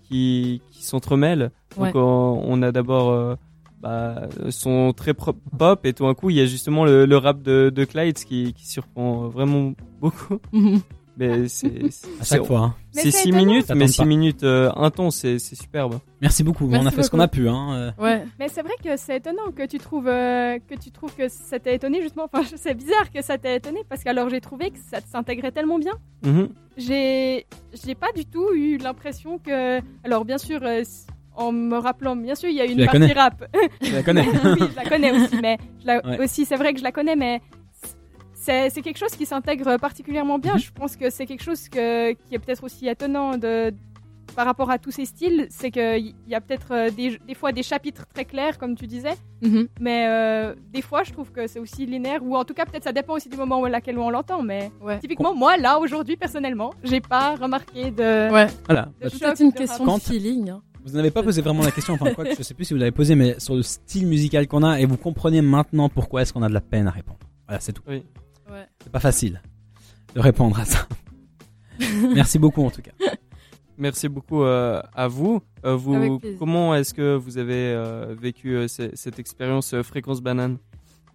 [0.07, 1.51] qui qui s'entremêlent.
[1.75, 1.91] Donc Ouais.
[1.95, 3.35] on, on a d'abord euh,
[3.81, 7.41] bah, son très pop et tout d'un coup il y a justement le, le rap
[7.41, 10.37] de, de Clyde qui qui surprend vraiment beaucoup.
[11.17, 11.81] Mais c'est
[12.21, 12.59] À chaque fois.
[12.59, 12.75] hein.
[12.91, 13.45] C'est c'est 6 étonnant.
[13.45, 14.05] minutes, mais tente 6 pas.
[14.05, 15.99] minutes euh, intenses, c'est superbe.
[16.21, 16.67] Merci beaucoup.
[16.67, 17.49] Merci on a fait ce qu'on a pu.
[17.49, 17.91] Hein.
[17.99, 18.01] euh.
[18.03, 18.23] Ouais.
[18.39, 21.59] Mais c'est vrai que c'est étonnant que tu trouves euh, que tu trouves que ça
[21.59, 22.27] t'a étonné justement.
[22.31, 25.79] Enfin, c'est bizarre que ça t'a étonné parce qu'alors j'ai trouvé que ça s'intégrait tellement
[25.79, 25.93] bien.
[26.23, 26.47] Mhm.
[26.77, 27.45] J'ai
[27.83, 29.79] j'ai pas du tout eu l'impression que.
[30.05, 30.81] Alors bien sûr, euh,
[31.41, 33.13] en me rappelant, bien sûr, il y a une partie connais.
[33.13, 33.43] rap.
[33.81, 34.21] Tu la connais.
[34.27, 36.19] oui, je la connais aussi, mais je la- Ouais.
[36.23, 37.41] aussi c'est vrai que je la connais, mais
[38.33, 40.53] c'est c'est quelque chose qui s'intègre particulièrement bien.
[40.53, 40.59] Mhm.
[40.59, 43.73] Je pense que c'est quelque chose que, qui est peut-être aussi étonnant de
[44.33, 47.51] par rapport à tous ces styles, c'est qu'il y a peut-être euh, des, des fois
[47.51, 49.67] des chapitres très clairs, comme tu disais, Mhm.
[49.81, 52.85] mais euh, des fois je trouve que c'est aussi linéaire, ou en tout cas peut-être
[52.85, 54.99] ça dépend aussi du moment où laquelle on l'entend, mais Ouais.
[54.99, 58.47] typiquement moi là aujourd'hui personnellement, j'ai pas remarqué de, Ouais.
[58.67, 58.87] Voilà.
[59.03, 60.49] de choc, Peut-être une de question de feeling.
[60.51, 60.61] hein.
[60.83, 62.79] Vous n'avez pas posé vraiment la question, enfin quoi que je sais plus si vous
[62.79, 66.33] l'avez posé, mais sur le style musical qu'on a, et vous comprenez maintenant pourquoi est-ce
[66.33, 67.19] qu'on a de la peine à répondre.
[67.47, 67.83] Voilà, c'est tout.
[67.87, 68.03] Oui.
[68.49, 68.65] Ouais.
[68.83, 69.41] C'est pas facile
[70.15, 70.87] de répondre à ça.
[72.15, 72.91] Merci beaucoup en tout cas.
[73.77, 75.41] Merci beaucoup euh, à vous.
[75.65, 80.21] Euh, vous comment est-ce que vous avez euh, vécu euh, ce- cette expérience euh, fréquence
[80.21, 80.57] banane?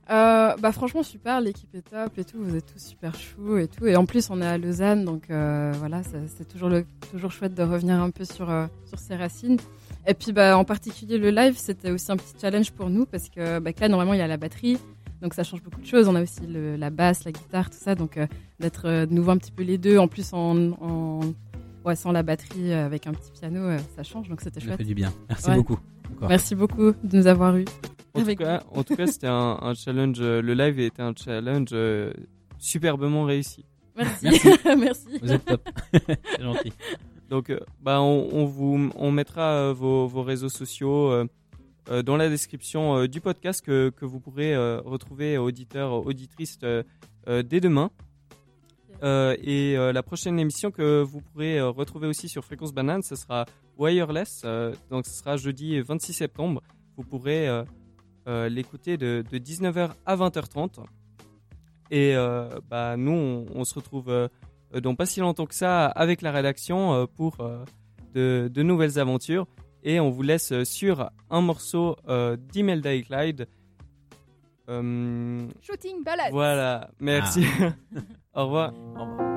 [0.08, 3.66] Euh, bah franchement super, l'équipe est top et tout, vous êtes tous super chou et
[3.66, 3.86] tout.
[3.86, 7.32] Et en plus on est à Lausanne, donc euh, voilà, ça- c'est toujours le, toujours
[7.32, 9.56] chouette de revenir un peu sur euh, sur ses racines.
[10.06, 13.28] Et puis bah en particulier le live, c'était aussi un petit challenge pour nous parce
[13.28, 14.78] que bah, que là normalement il y a la batterie,
[15.22, 16.06] donc ça change beaucoup de choses.
[16.06, 18.16] On a aussi le- la basse, la guitare, tout ça, donc
[18.60, 21.20] d'être de nouveau un petit peu les deux, en plus en, en
[21.84, 24.76] ouais sans la batterie avec un petit piano, ça change, donc c'était Ça chouette.
[24.78, 25.12] fait du bien.
[25.28, 25.56] Merci Ouais.
[25.56, 25.78] beaucoup.
[26.14, 26.28] Encore.
[26.28, 27.64] Merci beaucoup de nous avoir eu.
[28.14, 30.16] En tout cas, en tout cas, c'était un, un challenge.
[30.20, 32.12] euh, le live était un challenge euh,
[32.58, 33.64] superbement réussi.
[33.96, 34.48] Merci, Merci.
[34.78, 35.18] merci.
[35.22, 35.68] Vous êtes top.
[35.92, 36.72] c'est gentil.
[37.28, 41.26] Donc, euh, bah, on, on vous, on mettra euh, vos, vos réseaux sociaux euh,
[41.90, 46.58] euh, dans la description euh, du podcast que, que vous pourrez euh, retrouver auditeurs, auditrices
[46.62, 46.82] euh,
[47.28, 47.90] euh, dès demain.
[49.02, 53.02] Euh, et euh, la prochaine émission que vous pourrez euh, retrouver aussi sur Fréquence Banane,
[53.02, 53.44] ce sera
[53.76, 54.42] Wireless.
[54.44, 56.62] euh, donc, ce sera jeudi 26 septembre.
[56.96, 57.64] Vous pourrez euh,
[58.28, 60.84] euh, l'écouter de, de 19h à 20h30.
[61.90, 64.28] Et euh, bah, nous, on, on se retrouve euh,
[64.82, 67.64] dans pas si longtemps que ça avec la rédaction euh, pour euh,
[68.14, 69.46] de, de nouvelles aventures.
[69.82, 73.46] Et on vous laisse sur un morceau euh, d'Imelda et Clyde.
[74.68, 76.32] Euh, Shooting balade.
[76.32, 77.44] voilà, merci.
[78.34, 78.72] Au revoir.
[78.72, 79.35] Shooting bullets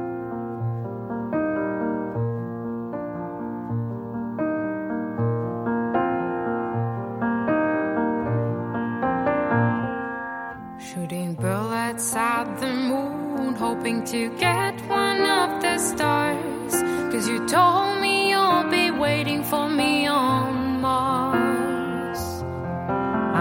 [13.70, 16.74] hoping to get one of the stars.
[17.12, 22.22] Cause you told me you'll be waiting for me on Mars.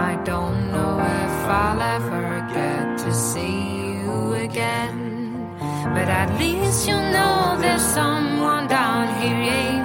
[0.09, 3.57] I don't know if I'll ever get to see
[4.01, 4.97] you again.
[5.95, 9.78] But at least you know there's someone down here.